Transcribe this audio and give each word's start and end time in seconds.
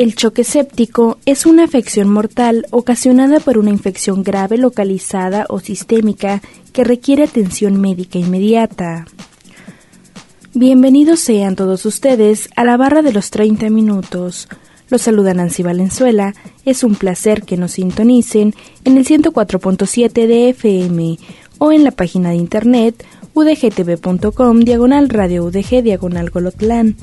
El 0.00 0.14
choque 0.14 0.44
séptico 0.44 1.18
es 1.26 1.44
una 1.44 1.64
afección 1.64 2.08
mortal 2.08 2.66
ocasionada 2.70 3.38
por 3.38 3.58
una 3.58 3.68
infección 3.68 4.22
grave 4.22 4.56
localizada 4.56 5.44
o 5.50 5.60
sistémica 5.60 6.40
que 6.72 6.84
requiere 6.84 7.24
atención 7.24 7.78
médica 7.78 8.18
inmediata. 8.18 9.04
Bienvenidos 10.54 11.20
sean 11.20 11.54
todos 11.54 11.84
ustedes 11.84 12.48
a 12.56 12.64
la 12.64 12.78
barra 12.78 13.02
de 13.02 13.12
los 13.12 13.28
30 13.28 13.68
minutos. 13.68 14.48
Los 14.88 15.02
saluda 15.02 15.34
Nancy 15.34 15.62
Valenzuela. 15.62 16.34
Es 16.64 16.82
un 16.82 16.94
placer 16.94 17.42
que 17.42 17.58
nos 17.58 17.72
sintonicen 17.72 18.54
en 18.86 18.96
el 18.96 19.04
104.7 19.04 20.26
de 20.26 20.48
FM 20.48 21.18
o 21.58 21.72
en 21.72 21.84
la 21.84 21.90
página 21.90 22.30
de 22.30 22.36
internet 22.36 23.04
udgtv.com 23.34 24.60
diagonal 24.60 25.10
radio 25.10 25.44
udg 25.44 25.82
diagonal 25.82 26.30
golotlán. 26.30 26.96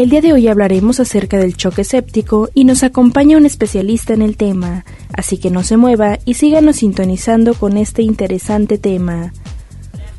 El 0.00 0.08
día 0.08 0.22
de 0.22 0.32
hoy 0.32 0.48
hablaremos 0.48 0.98
acerca 0.98 1.36
del 1.36 1.58
choque 1.58 1.84
séptico 1.84 2.48
y 2.54 2.64
nos 2.64 2.84
acompaña 2.84 3.36
un 3.36 3.44
especialista 3.44 4.14
en 4.14 4.22
el 4.22 4.38
tema, 4.38 4.86
así 5.12 5.36
que 5.36 5.50
no 5.50 5.62
se 5.62 5.76
mueva 5.76 6.18
y 6.24 6.32
síganos 6.32 6.76
sintonizando 6.76 7.52
con 7.52 7.76
este 7.76 8.00
interesante 8.00 8.78
tema. 8.78 9.34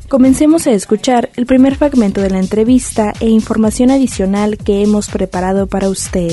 Comencemos 0.08 0.68
a 0.68 0.70
escuchar 0.70 1.30
el 1.34 1.46
primer 1.46 1.74
fragmento 1.74 2.20
de 2.20 2.30
la 2.30 2.38
entrevista 2.38 3.12
e 3.18 3.28
información 3.28 3.90
adicional 3.90 4.56
que 4.56 4.82
hemos 4.82 5.08
preparado 5.08 5.66
para 5.66 5.88
usted. 5.88 6.30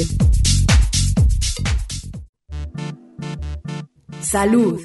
Salud. 4.22 4.80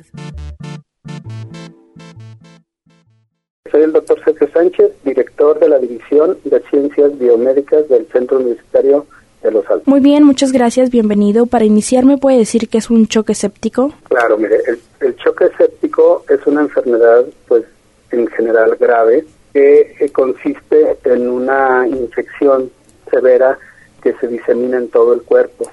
Soy 3.75 3.83
el 3.83 3.93
doctor 3.93 4.23
Sergio 4.25 4.49
Sánchez, 4.53 4.93
director 5.03 5.59
de 5.59 5.69
la 5.69 5.81
División 5.81 6.39
de 6.45 6.61
Ciencias 6.71 7.19
Biomédicas 7.19 7.89
del 7.89 8.07
Centro 8.07 8.39
Universitario 8.39 9.05
de 9.43 9.51
Los 9.51 9.69
Altos. 9.69 9.89
Muy 9.89 9.99
bien, 9.99 10.23
muchas 10.23 10.53
gracias, 10.53 10.91
bienvenido. 10.91 11.47
Para 11.47 11.65
iniciar, 11.65 12.05
¿me 12.05 12.17
puede 12.17 12.39
decir 12.39 12.69
qué 12.69 12.79
es 12.79 12.89
un 12.89 13.09
choque 13.09 13.35
séptico? 13.35 13.93
Claro, 14.05 14.39
mire, 14.39 14.61
el, 14.69 14.79
el 15.01 15.17
choque 15.17 15.49
séptico 15.59 16.25
es 16.29 16.39
una 16.47 16.61
enfermedad, 16.61 17.25
pues, 17.49 17.65
en 18.13 18.29
general 18.29 18.77
grave, 18.79 19.25
que 19.53 19.97
eh, 19.99 20.09
consiste 20.11 20.97
en 21.03 21.29
una 21.29 21.85
infección 21.89 22.71
severa 23.11 23.59
que 24.05 24.13
se 24.21 24.29
disemina 24.29 24.77
en 24.77 24.87
todo 24.87 25.15
el 25.15 25.23
cuerpo 25.23 25.69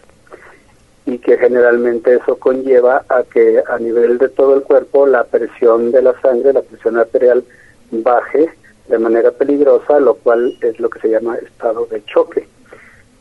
y 1.06 1.20
que 1.20 1.38
generalmente 1.38 2.16
eso 2.16 2.36
conlleva 2.38 3.06
a 3.10 3.22
que 3.32 3.62
a 3.68 3.78
nivel 3.78 4.18
de 4.18 4.30
todo 4.30 4.56
el 4.56 4.64
cuerpo 4.64 5.06
la 5.06 5.24
presión 5.24 5.92
de 5.92 6.02
la 6.02 6.20
sangre, 6.20 6.52
la 6.52 6.64
presión 6.64 6.98
arterial, 6.98 7.44
baje 7.92 8.50
de 8.88 9.00
manera 9.00 9.32
peligrosa, 9.32 10.00
lo 10.00 10.16
cual 10.16 10.58
es 10.62 10.80
lo 10.80 10.90
que 10.90 11.00
se 11.00 11.10
llama 11.10 11.36
estado 11.38 11.86
de 11.86 12.04
choque. 12.06 12.48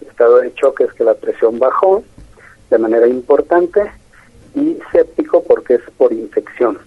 El 0.01 0.09
estado 0.09 0.39
de 0.39 0.55
choque 0.55 0.85
es 0.85 0.93
que 0.95 1.05
la 1.05 1.15
presión 1.15 1.59
bajó 1.59 2.03
de 2.71 2.79
manera 2.79 3.07
importante 3.07 3.81
y 4.55 4.79
séptico 4.93 5.43
porque 5.43 5.75
es 5.75 5.83
por 5.97 6.13
infección. 6.13 6.79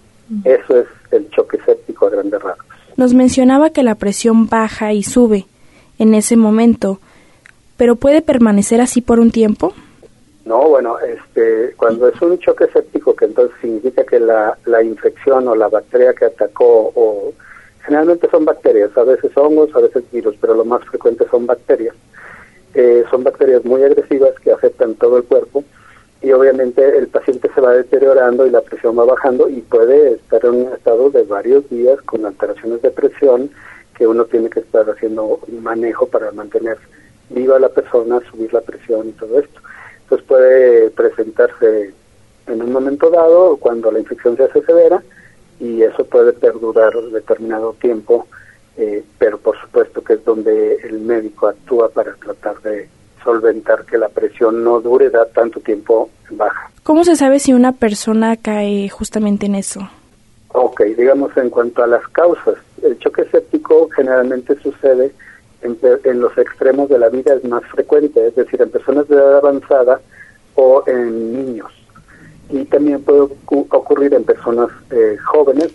Eso 0.44 0.78
es 0.78 0.86
el 1.10 1.28
choque 1.30 1.58
séptico 1.64 2.06
a 2.06 2.10
grandes 2.10 2.42
rasgos. 2.42 2.66
Nos 2.96 3.14
mencionaba 3.14 3.70
que 3.70 3.82
la 3.82 3.94
presión 3.96 4.48
baja 4.48 4.92
y 4.92 5.02
sube 5.02 5.46
en 5.98 6.14
ese 6.14 6.36
momento, 6.36 6.98
pero 7.76 7.96
puede 7.96 8.22
permanecer 8.22 8.80
así 8.80 9.00
por 9.00 9.20
un 9.20 9.30
tiempo? 9.30 9.72
No, 10.44 10.68
bueno, 10.68 10.98
este, 11.00 11.74
cuando 11.76 12.08
es 12.08 12.20
un 12.20 12.38
choque 12.38 12.66
séptico, 12.66 13.16
que 13.16 13.24
entonces 13.24 13.56
significa 13.60 14.04
que 14.04 14.20
la, 14.20 14.56
la 14.66 14.82
infección 14.82 15.48
o 15.48 15.54
la 15.54 15.68
bacteria 15.68 16.12
que 16.12 16.26
atacó 16.26 16.92
o 16.94 17.32
generalmente 17.84 18.28
son 18.30 18.44
bacterias, 18.44 18.96
a 18.96 19.04
veces 19.04 19.36
hongos, 19.36 19.74
a 19.74 19.80
veces 19.80 20.04
virus, 20.10 20.36
pero 20.40 20.54
lo 20.54 20.64
más 20.64 20.84
frecuente 20.84 21.26
son 21.30 21.46
bacterias. 21.46 21.94
Eh, 22.74 23.04
son 23.10 23.22
bacterias 23.22 23.64
muy 23.64 23.82
agresivas 23.82 24.34
que 24.40 24.50
afectan 24.50 24.94
todo 24.94 25.18
el 25.18 25.24
cuerpo 25.24 25.62
y 26.20 26.32
obviamente 26.32 26.96
el 26.96 27.06
paciente 27.06 27.48
se 27.54 27.60
va 27.60 27.72
deteriorando 27.72 28.46
y 28.46 28.50
la 28.50 28.62
presión 28.62 28.98
va 28.98 29.04
bajando 29.04 29.48
y 29.48 29.60
puede 29.60 30.14
estar 30.14 30.44
en 30.44 30.66
un 30.66 30.72
estado 30.72 31.10
de 31.10 31.22
varios 31.22 31.68
días 31.70 32.00
con 32.02 32.26
alteraciones 32.26 32.82
de 32.82 32.90
presión 32.90 33.50
que 33.96 34.06
uno 34.06 34.24
tiene 34.24 34.50
que 34.50 34.60
estar 34.60 34.88
haciendo 34.90 35.38
un 35.46 35.62
manejo 35.62 36.06
para 36.06 36.32
mantener 36.32 36.78
viva 37.30 37.58
la 37.58 37.68
persona, 37.68 38.20
subir 38.30 38.52
la 38.52 38.60
presión 38.60 39.08
y 39.08 39.12
todo 39.12 39.38
esto. 39.38 39.60
Entonces 40.02 40.26
puede 40.26 40.90
presentarse 40.90 41.92
en 42.46 42.62
un 42.62 42.72
momento 42.72 43.10
dado 43.10 43.56
cuando 43.58 43.92
la 43.92 44.00
infección 44.00 44.36
se 44.36 44.44
hace 44.44 44.62
severa 44.62 45.02
y 45.60 45.82
eso 45.82 46.04
puede 46.04 46.32
perdurar 46.32 46.92
determinado 47.12 47.74
tiempo, 47.74 48.26
eh, 48.76 49.04
pero 49.18 49.38
por 49.38 49.60
supuesto 49.60 50.02
que 50.02 50.14
es 50.14 50.24
donde 50.24 50.76
el 50.76 51.00
médico 51.00 51.48
actúa 51.48 51.88
para 51.88 52.14
tratar 52.14 52.60
de 52.62 52.88
solventar 53.22 53.84
que 53.84 53.98
la 53.98 54.08
presión 54.08 54.62
no 54.62 54.80
dure 54.80 55.10
da 55.10 55.24
tanto 55.26 55.60
tiempo 55.60 56.10
baja. 56.30 56.70
¿Cómo 56.82 57.04
se 57.04 57.16
sabe 57.16 57.38
si 57.38 57.54
una 57.54 57.72
persona 57.72 58.36
cae 58.36 58.88
justamente 58.88 59.46
en 59.46 59.54
eso? 59.54 59.88
Ok, 60.48 60.82
digamos 60.96 61.36
en 61.36 61.50
cuanto 61.50 61.82
a 61.82 61.86
las 61.86 62.06
causas, 62.08 62.56
el 62.82 62.98
choque 62.98 63.24
séptico 63.30 63.88
generalmente 63.90 64.54
sucede 64.60 65.12
en, 65.62 65.78
en, 66.04 66.20
los 66.20 66.36
extremos 66.36 66.88
de 66.90 66.98
la 66.98 67.08
vida, 67.08 67.34
es 67.34 67.44
más 67.44 67.64
frecuente, 67.64 68.26
es 68.26 68.34
decir, 68.34 68.60
en 68.60 68.70
personas 68.70 69.08
de 69.08 69.16
edad 69.16 69.38
avanzada 69.38 70.00
o 70.54 70.84
en 70.86 71.32
niños 71.32 71.72
y 72.50 72.64
también 72.66 73.02
puede 73.02 73.28
ocurrir 73.46 74.14
en 74.14 74.24
personas 74.24 74.68
eh, 74.90 75.16
jóvenes 75.24 75.72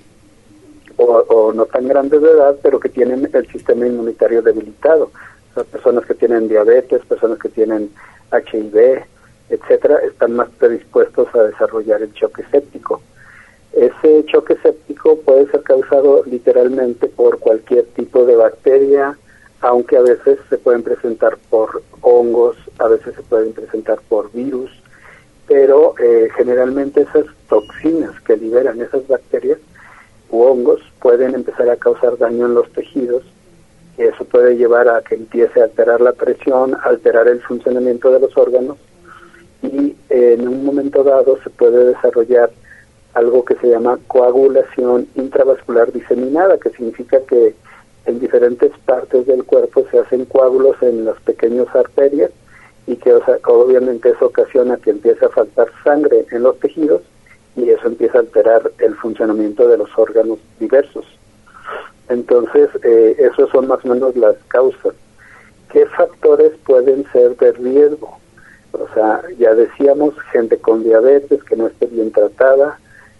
o, 0.97 1.03
o, 1.03 1.53
no 1.53 1.65
tan 1.65 1.87
grandes 1.87 2.21
de 2.21 2.29
edad, 2.29 2.57
pero 2.61 2.79
que 2.79 2.89
tienen 2.89 3.29
el 3.31 3.47
sistema 3.47 3.87
inmunitario 3.87 4.41
debilitado. 4.41 5.11
O 5.51 5.53
sea, 5.53 5.63
personas 5.63 6.05
que 6.05 6.13
tienen 6.13 6.47
diabetes, 6.47 7.05
personas 7.05 7.39
que 7.39 7.49
tienen 7.49 7.89
HIV, 8.31 9.03
etcétera, 9.49 9.99
están 9.99 10.35
más 10.35 10.49
predispuestos 10.49 11.33
a 11.33 11.43
desarrollar 11.43 12.01
el 12.01 12.13
choque 12.13 12.43
séptico. 12.51 13.01
Ese 13.73 14.25
choque 14.25 14.55
séptico 14.61 15.19
puede 15.19 15.49
ser 15.51 15.61
causado 15.63 16.23
literalmente 16.25 17.07
por 17.07 17.39
cualquier 17.39 17.85
tipo 17.85 18.25
de 18.25 18.35
bacteria, 18.35 19.17
aunque 19.61 19.97
a 19.97 20.01
veces 20.01 20.39
se 20.49 20.57
pueden 20.57 20.83
presentar 20.83 21.37
por 21.49 21.81
hongos, 22.01 22.57
a 22.79 22.87
veces 22.87 23.15
se 23.15 23.21
pueden 23.23 23.53
presentar 23.53 23.99
por 24.07 24.31
virus, 24.31 24.71
pero 25.49 25.95
eh, 25.97 26.29
generalmente 26.37 27.01
esas 27.01 27.25
toxinas 27.49 28.21
que 28.21 28.37
liberan 28.37 28.79
esas 28.79 29.05
bacterias 29.07 29.57
u 30.29 30.43
hongos 30.43 30.79
pueden 31.01 31.33
empezar 31.33 31.67
a 31.71 31.75
causar 31.75 32.19
daño 32.19 32.45
en 32.45 32.53
los 32.53 32.71
tejidos 32.71 33.23
y 33.97 34.03
eso 34.03 34.25
puede 34.25 34.57
llevar 34.57 34.87
a 34.87 35.01
que 35.01 35.15
empiece 35.15 35.59
a 35.59 35.63
alterar 35.63 36.01
la 36.01 36.13
presión, 36.13 36.77
alterar 36.83 37.27
el 37.27 37.41
funcionamiento 37.41 38.11
de 38.11 38.19
los 38.19 38.37
órganos 38.37 38.77
y 39.63 39.95
eh, 40.09 40.35
en 40.39 40.47
un 40.47 40.63
momento 40.63 41.03
dado 41.03 41.39
se 41.43 41.49
puede 41.49 41.83
desarrollar 41.83 42.51
algo 43.15 43.43
que 43.43 43.55
se 43.55 43.69
llama 43.69 43.97
coagulación 44.05 45.07
intravascular 45.15 45.91
diseminada, 45.91 46.59
que 46.59 46.69
significa 46.69 47.21
que 47.21 47.55
en 48.05 48.19
diferentes 48.19 48.71
partes 48.85 49.25
del 49.25 49.43
cuerpo 49.43 49.83
se 49.89 49.97
hacen 49.97 50.25
coágulos 50.25 50.75
en 50.83 51.05
las 51.05 51.19
pequeñas 51.21 51.67
arterias 51.75 52.29
y 52.89 52.95
que 52.95 53.13
o 53.13 53.23
sea, 53.23 53.37
obviamente 53.45 54.09
eso 54.09 54.25
ocasiona 54.25 54.75
que 54.77 54.89
empiece 54.89 55.23
a 55.23 55.29
faltar 55.29 55.67
sangre 55.83 56.25
en 56.31 56.41
los 56.41 56.59
tejidos 56.59 57.03
y 57.55 57.69
eso 57.69 57.87
empieza 57.87 58.17
a 58.17 58.21
alterar 58.21 58.71
el 58.79 58.95
funcionamiento 58.95 59.67
de 59.67 59.77
los 59.77 59.89
órganos 59.95 60.39
diversos. 60.59 61.05
Entonces, 62.07 62.67
eh, 62.83 63.15
esos 63.19 63.51
son 63.51 63.67
más 63.67 63.85
o 63.85 63.89
menos 63.89 64.15
las 64.15 64.35
causas. 64.47 64.95
¿Qué 65.71 65.85
factores 65.85 66.53
pueden 66.65 67.05
ser 67.11 67.37
de 67.37 67.51
riesgo? 67.51 68.17
O 68.71 68.87
sea, 68.95 69.21
ya 69.37 69.53
decíamos, 69.53 70.15
gente 70.31 70.57
con 70.57 70.83
diabetes 70.83 71.43
que 71.43 71.55
no 71.55 71.67
esté 71.67 71.85
bien 71.85 72.11
tratada, 72.11 72.79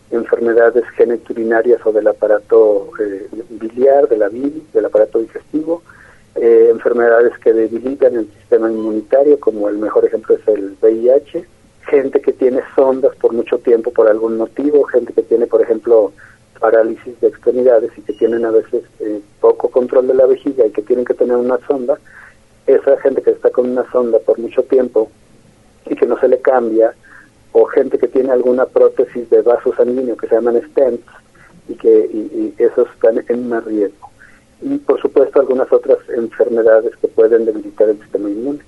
enfermedades 0.09 0.83
geniturinarias 0.95 1.85
o 1.85 1.91
del 1.91 2.07
aparato 2.07 2.89
eh, 2.99 3.27
biliar, 3.51 4.07
de 4.07 4.17
la 4.17 4.29
bilis, 4.29 4.73
del 4.73 4.85
aparato 4.85 5.19
digestivo, 5.19 5.83
eh, 6.41 6.69
enfermedades 6.71 7.37
que 7.39 7.53
debilitan 7.53 8.15
el 8.15 8.31
sistema 8.31 8.71
inmunitario, 8.71 9.39
como 9.39 9.69
el 9.69 9.77
mejor 9.77 10.05
ejemplo 10.05 10.35
es 10.35 10.47
el 10.47 10.77
VIH, 10.81 11.45
gente 11.89 12.21
que 12.21 12.33
tiene 12.33 12.61
sondas 12.75 13.15
por 13.17 13.33
mucho 13.33 13.57
tiempo 13.59 13.91
por 13.91 14.07
algún 14.07 14.37
motivo, 14.37 14.83
gente 14.83 15.13
que 15.13 15.23
tiene, 15.23 15.47
por 15.47 15.61
ejemplo, 15.61 16.13
parálisis 16.59 17.19
de 17.21 17.27
extremidades 17.27 17.91
y 17.97 18.01
que 18.01 18.13
tienen 18.13 18.45
a 18.45 18.51
veces 18.51 18.83
eh, 18.99 19.21
poco 19.39 19.69
control 19.69 20.07
de 20.07 20.13
la 20.13 20.25
vejiga 20.25 20.65
y 20.65 20.71
que 20.71 20.81
tienen 20.81 21.05
que 21.05 21.13
tener 21.13 21.35
una 21.35 21.57
sonda, 21.67 21.97
esa 22.67 22.97
gente 23.01 23.21
que 23.21 23.31
está 23.31 23.49
con 23.49 23.69
una 23.69 23.89
sonda 23.91 24.19
por 24.19 24.37
mucho 24.39 24.63
tiempo 24.63 25.09
y 25.89 25.95
que 25.95 26.05
no 26.05 26.19
se 26.19 26.27
le 26.27 26.39
cambia, 26.39 26.93
o 27.51 27.65
gente 27.65 27.97
que 27.97 28.07
tiene 28.07 28.31
alguna 28.31 28.65
prótesis 28.65 29.29
de 29.29 29.41
vaso 29.41 29.73
sanguíneo 29.73 30.15
que 30.15 30.27
se 30.27 30.35
llaman 30.35 30.61
stents 30.69 31.05
y 31.67 31.75
que 31.75 31.89
y, 31.89 32.53
esos 32.57 32.87
están 32.91 33.23
en 33.27 33.49
más 33.49 33.65
riesgo. 33.65 34.08
Y 34.61 34.77
por 34.77 35.01
supuesto 35.01 35.39
algunas 35.39 35.71
otras 35.71 35.97
enfermedades 36.09 36.95
que 36.97 37.07
pueden 37.07 37.45
debilitar 37.45 37.89
el 37.89 37.99
sistema 37.99 38.29
inmune. 38.29 38.59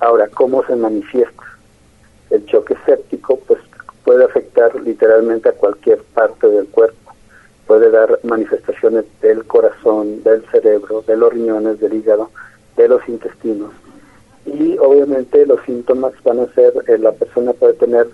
Ahora, 0.00 0.28
¿cómo 0.28 0.64
se 0.64 0.76
manifiesta? 0.76 1.42
El 2.30 2.44
choque 2.46 2.76
séptico 2.84 3.38
pues 3.46 3.60
puede 4.04 4.24
afectar 4.24 4.74
literalmente 4.80 5.48
a 5.48 5.52
cualquier 5.52 6.02
parte 6.14 6.48
del 6.48 6.66
cuerpo. 6.68 7.12
Puede 7.66 7.90
dar 7.90 8.18
manifestaciones 8.22 9.04
del 9.20 9.44
corazón, 9.44 10.22
del 10.22 10.44
cerebro, 10.50 11.02
de 11.06 11.16
los 11.16 11.32
riñones, 11.32 11.80
del 11.80 11.94
hígado, 11.94 12.30
de 12.76 12.88
los 12.88 13.06
intestinos 13.08 13.72
y 14.46 14.78
obviamente 14.78 15.44
los 15.44 15.60
síntomas 15.64 16.12
van 16.22 16.40
a 16.40 16.46
ser, 16.54 16.72
eh, 16.86 16.98
la 16.98 17.12
persona 17.12 17.52
puede 17.52 17.74
tener 17.74 18.06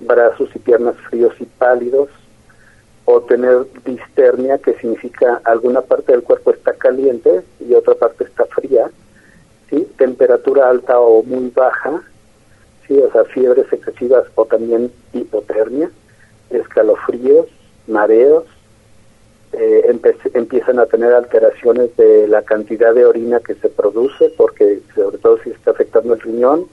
brazos 0.00 0.50
y 0.54 0.58
piernas 0.58 0.94
fríos 1.08 1.34
y 1.40 1.44
pálidos, 1.44 2.08
o 3.04 3.20
tener 3.22 3.66
distermia, 3.84 4.58
que 4.58 4.74
significa 4.74 5.40
alguna 5.44 5.82
parte 5.82 6.12
del 6.12 6.22
cuerpo 6.22 6.52
está 6.52 6.72
caliente 6.74 7.42
y 7.60 7.74
otra 7.74 7.94
parte 7.94 8.24
está 8.24 8.44
fría, 8.46 8.90
¿sí? 9.68 9.88
temperatura 9.96 10.68
alta 10.68 11.00
o 11.00 11.22
muy 11.22 11.50
baja, 11.50 12.02
¿sí? 12.86 12.98
o 12.98 13.10
sea, 13.10 13.24
fiebres 13.24 13.72
excesivas 13.72 14.24
o 14.34 14.44
también 14.44 14.92
hipotermia, 15.12 15.90
escalofríos, 16.50 17.46
mareos, 17.86 18.44
eh, 19.52 19.94
empiezan 20.34 20.78
a 20.78 20.86
tener 20.86 21.12
alteraciones 21.12 21.94
de 21.96 22.26
la 22.26 22.42
cantidad 22.42 22.94
de 22.94 23.04
orina 23.04 23.40
que 23.40 23.54
se 23.54 23.68
produce, 23.68 24.32
porque 24.36 24.80
sobre 24.94 25.18
todo 25.18 25.38
si 25.42 25.50
está 25.50 25.72
afectando 25.72 26.14
el 26.14 26.20
riñón, 26.20 26.66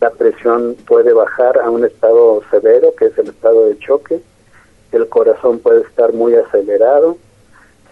la 0.00 0.10
presión 0.10 0.76
puede 0.86 1.12
bajar 1.12 1.58
a 1.58 1.70
un 1.70 1.84
estado 1.84 2.42
severo, 2.50 2.94
que 2.94 3.06
es 3.06 3.18
el 3.18 3.28
estado 3.28 3.66
de 3.66 3.78
choque, 3.78 4.20
el 4.92 5.08
corazón 5.08 5.58
puede 5.58 5.82
estar 5.82 6.12
muy 6.12 6.34
acelerado, 6.34 7.16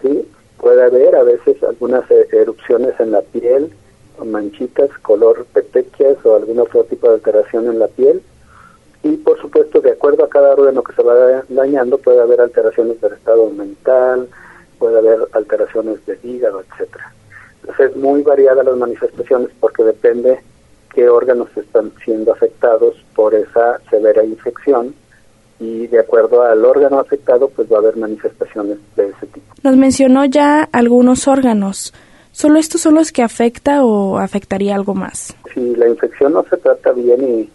¿sí? 0.01 0.29
puede 0.59 0.85
haber 0.85 1.17
a 1.17 1.23
veces 1.23 1.63
algunas 1.63 2.09
e-, 2.11 2.29
erupciones 2.33 2.99
en 3.01 3.11
la 3.13 3.23
piel, 3.23 3.73
manchitas, 4.25 4.91
color 5.03 5.45
petequias 5.53 6.17
o 6.25 6.37
algún 6.37 6.61
otro 6.61 6.85
tipo 6.85 7.09
de 7.09 7.15
alteración 7.15 7.67
en 7.67 7.79
la 7.79 7.89
piel, 7.89 8.23
y 9.03 9.17
por 9.17 9.41
supuesto 9.41 9.81
de 9.81 9.93
acuerdo 9.93 10.25
a 10.25 10.29
cada 10.29 10.53
órgano 10.53 10.83
que 10.85 10.95
se 10.95 11.03
va 11.03 11.43
dañando 11.49 11.99
puede 11.99 12.21
haber 12.21 12.41
alteraciones 12.41 13.01
del 13.01 13.15
estado 13.15 13.51
mental, 13.51 14.29
puede 14.79 14.99
haber 14.99 15.27
alteraciones 15.33 16.05
del 16.07 16.19
hígado, 16.23 16.61
etcétera. 16.61 17.13
Entonces 17.61 17.91
es 17.91 17.97
muy 17.97 18.23
variada 18.23 18.63
las 18.63 18.77
manifestaciones 18.77 19.51
porque 19.59 19.83
depende 19.83 20.41
qué 20.95 21.09
órganos 21.09 21.49
están 21.57 21.93
siendo 22.05 22.33
afectados 22.33 22.97
por 23.15 23.35
esa 23.35 23.81
severa 23.91 24.25
infección 24.25 24.95
y 25.63 25.87
de 25.87 26.01
acuerdo 26.01 26.43
al 26.43 26.65
órgano 26.65 26.99
afectado 26.99 27.49
pues 27.49 27.71
va 27.73 27.77
a 27.77 27.81
haber 27.81 27.97
manifestaciones 27.97 28.79
de 28.97 29.09
ese 29.09 29.27
tipo. 29.27 29.47
Nos 29.63 29.77
mencionó 29.77 30.25
ya 30.25 30.69
algunos 30.73 31.29
órganos. 31.29 31.95
¿Solo 32.33 32.59
estos 32.59 32.81
son 32.81 32.95
los 32.95 33.13
que 33.13 33.23
afecta 33.23 33.85
o 33.85 34.19
afectaría 34.19 34.75
algo 34.75 34.95
más? 34.95 35.35
Si 35.55 35.77
la 35.77 35.89
infección 35.89 36.33
no 36.33 36.45
se 36.51 36.57
trata 36.57 36.93
bien 36.93 37.23
y 37.23 37.51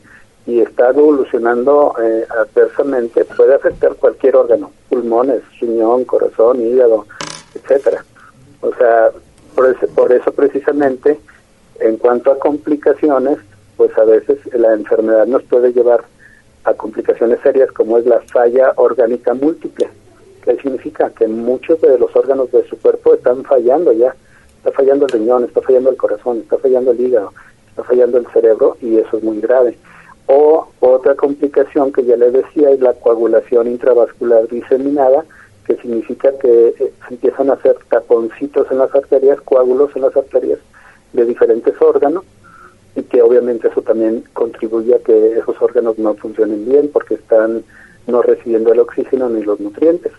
y 0.47 0.61
está 0.61 0.89
evolucionando 0.89 1.93
eh, 2.01 2.25
adversamente, 2.29 3.25
puede 3.25 3.53
afectar 3.53 3.93
cualquier 3.95 4.37
órgano, 4.37 4.71
pulmones, 4.87 5.41
riñón, 5.59 6.05
corazón, 6.05 6.61
hígado, 6.61 7.05
etcétera. 7.53 8.03
O 8.61 8.73
sea, 8.75 9.09
por 9.53 9.69
eso, 9.69 9.87
por 9.93 10.11
eso 10.13 10.31
precisamente, 10.31 11.19
en 11.81 11.97
cuanto 11.97 12.31
a 12.31 12.39
complicaciones, 12.39 13.39
pues 13.75 13.95
a 13.97 14.05
veces 14.05 14.39
la 14.53 14.73
enfermedad 14.73 15.27
nos 15.27 15.43
puede 15.43 15.73
llevar 15.73 16.05
a 16.67 16.73
complicaciones 16.73 17.39
serias 17.39 17.71
como 17.71 17.97
es 17.97 18.05
la 18.05 18.19
falla 18.19 18.73
orgánica 18.75 19.33
múltiple, 19.33 19.89
que 20.43 20.57
significa 20.57 21.09
que 21.11 21.25
muchos 21.25 21.79
de 21.79 21.97
los 21.97 22.13
órganos 22.13 22.51
de 22.51 22.67
su 22.67 22.77
cuerpo 22.77 23.13
están 23.13 23.43
fallando 23.45 23.93
ya. 23.93 24.13
Está 24.57 24.71
fallando 24.71 25.05
el 25.05 25.11
riñón, 25.11 25.45
está 25.45 25.61
fallando 25.61 25.89
el 25.89 25.95
corazón, 25.95 26.39
está 26.39 26.57
fallando 26.57 26.91
el 26.91 26.99
hígado, 26.99 27.31
está 27.69 27.83
fallando 27.83 28.17
el 28.17 28.27
cerebro 28.27 28.75
y 28.81 28.97
eso 28.97 29.17
es 29.17 29.23
muy 29.23 29.39
grave. 29.39 29.77
O 30.25 30.67
otra 30.81 31.15
complicación 31.15 31.93
que 31.93 32.03
ya 32.03 32.17
le 32.17 32.31
decía 32.31 32.71
es 32.71 32.81
la 32.81 32.93
coagulación 32.93 33.67
intravascular 33.67 34.45
diseminada, 34.49 35.23
que 35.65 35.77
significa 35.77 36.33
que 36.37 36.75
eh, 36.79 36.93
empiezan 37.09 37.49
a 37.49 37.53
hacer 37.53 37.77
taponcitos 37.89 38.69
en 38.71 38.79
las 38.79 38.93
arterias, 38.93 39.39
coágulos 39.41 39.95
en 39.95 40.01
las 40.01 40.17
arterias 40.17 40.59
de 41.13 41.23
diferentes 41.23 41.81
órganos, 41.81 42.25
y 42.97 43.03
que 43.03 43.21
obviamente 43.21 43.67
eso 43.67 43.83
también 43.83 44.23
contribuye 44.33 44.95
a 44.95 44.99
que 44.99 45.33
esos 45.33 45.61
órganos 45.61 45.99
no 45.99 46.15
funcionen 46.15 46.67
bien 46.67 46.89
porque 46.91 47.13
están 47.13 47.63
no 48.07 48.23
recibiendo 48.23 48.73
el 48.73 48.79
oxígeno 48.79 49.29
ni 49.29 49.43
los 49.43 49.59
nutrientes. 49.59 50.11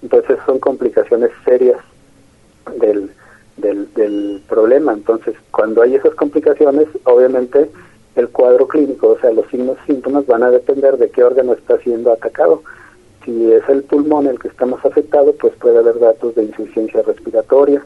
Entonces 0.00 0.38
son 0.46 0.60
complicaciones 0.60 1.30
serias 1.44 1.80
del, 2.78 3.10
del, 3.56 4.42
problema. 4.48 4.92
Entonces, 4.92 5.34
cuando 5.50 5.82
hay 5.82 5.96
esas 5.96 6.14
complicaciones, 6.14 6.86
obviamente 7.02 7.68
el 8.14 8.28
cuadro 8.28 8.68
clínico, 8.68 9.08
o 9.08 9.18
sea, 9.18 9.32
los 9.32 9.48
signos 9.48 9.76
y 9.84 9.92
síntomas 9.92 10.24
van 10.26 10.44
a 10.44 10.50
depender 10.50 10.98
de 10.98 11.10
qué 11.10 11.24
órgano 11.24 11.54
está 11.54 11.78
siendo 11.78 12.12
atacado. 12.12 12.62
Si 13.24 13.52
es 13.52 13.68
el 13.68 13.82
pulmón 13.82 14.28
el 14.28 14.38
que 14.38 14.48
está 14.48 14.66
más 14.66 14.84
afectado, 14.84 15.34
pues 15.40 15.52
puede 15.54 15.78
haber 15.78 15.98
datos 15.98 16.36
de 16.36 16.44
insuficiencia 16.44 17.02
respiratoria. 17.02 17.84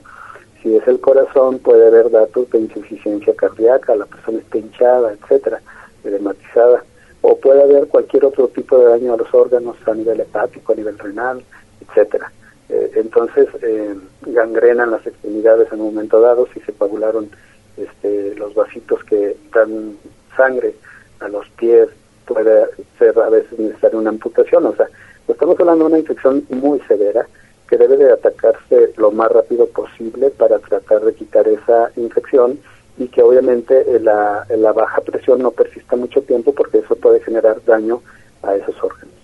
Si 0.64 0.74
es 0.74 0.88
el 0.88 0.98
corazón, 0.98 1.58
puede 1.58 1.88
haber 1.88 2.10
datos 2.10 2.48
de 2.48 2.58
insuficiencia 2.58 3.34
cardíaca, 3.34 3.94
la 3.94 4.06
persona 4.06 4.38
está 4.38 4.56
hinchada, 4.56 5.12
etcétera, 5.12 5.60
edematizada. 6.02 6.82
O 7.20 7.36
puede 7.36 7.62
haber 7.62 7.86
cualquier 7.86 8.24
otro 8.24 8.48
tipo 8.48 8.78
de 8.78 8.86
daño 8.86 9.12
a 9.12 9.18
los 9.18 9.32
órganos 9.34 9.76
a 9.86 9.92
nivel 9.92 10.20
hepático, 10.20 10.72
a 10.72 10.76
nivel 10.76 10.98
renal, 10.98 11.44
etcétera. 11.86 12.32
Eh, 12.70 12.92
entonces, 12.94 13.46
eh, 13.60 13.94
gangrenan 14.22 14.90
las 14.90 15.06
extremidades 15.06 15.70
en 15.70 15.82
un 15.82 15.94
momento 15.94 16.18
dado 16.18 16.48
si 16.54 16.60
se 16.60 16.72
coagularon 16.72 17.28
este, 17.76 18.34
los 18.36 18.54
vasitos 18.54 19.04
que 19.04 19.36
dan 19.52 19.98
sangre 20.34 20.76
a 21.20 21.28
los 21.28 21.46
pies, 21.58 21.88
puede 22.24 22.68
ser 22.98 23.18
a 23.18 23.28
veces 23.28 23.58
necesaria 23.58 23.98
una 23.98 24.08
amputación. 24.08 24.64
O 24.64 24.74
sea, 24.74 24.88
estamos 25.28 25.60
hablando 25.60 25.84
de 25.84 25.90
una 25.90 25.98
infección 25.98 26.42
muy 26.48 26.80
severa 26.88 27.26
que 27.68 27.76
debe 27.76 27.96
de 27.96 28.12
atacarse 28.12 28.92
lo 28.96 29.10
más 29.10 29.30
rápido 29.30 29.66
posible 29.66 30.30
para 30.30 30.58
tratar 30.58 31.04
de 31.04 31.14
quitar 31.14 31.48
esa 31.48 31.90
infección 31.96 32.58
y 32.98 33.08
que 33.08 33.22
obviamente 33.22 33.84
la, 34.00 34.46
la 34.56 34.72
baja 34.72 35.00
presión 35.00 35.42
no 35.42 35.50
persista 35.50 35.96
mucho 35.96 36.22
tiempo 36.22 36.52
porque 36.52 36.78
eso 36.78 36.94
puede 36.96 37.20
generar 37.20 37.64
daño 37.64 38.02
a 38.42 38.54
esos 38.54 38.76
órganos. 38.82 39.14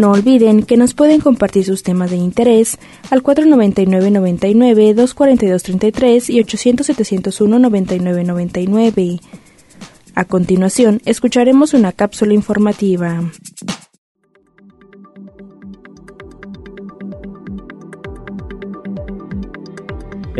No 0.00 0.12
olviden 0.12 0.62
que 0.62 0.78
nos 0.78 0.94
pueden 0.94 1.20
compartir 1.20 1.66
sus 1.66 1.82
temas 1.82 2.10
de 2.10 2.16
interés 2.16 2.78
al 3.10 3.22
499-99, 3.22 4.94
242-33 4.94 6.30
y 6.30 6.42
800-701-9999. 6.42 9.20
A 10.20 10.26
continuación, 10.26 11.00
escucharemos 11.06 11.72
una 11.72 11.92
cápsula 11.92 12.34
informativa. 12.34 13.22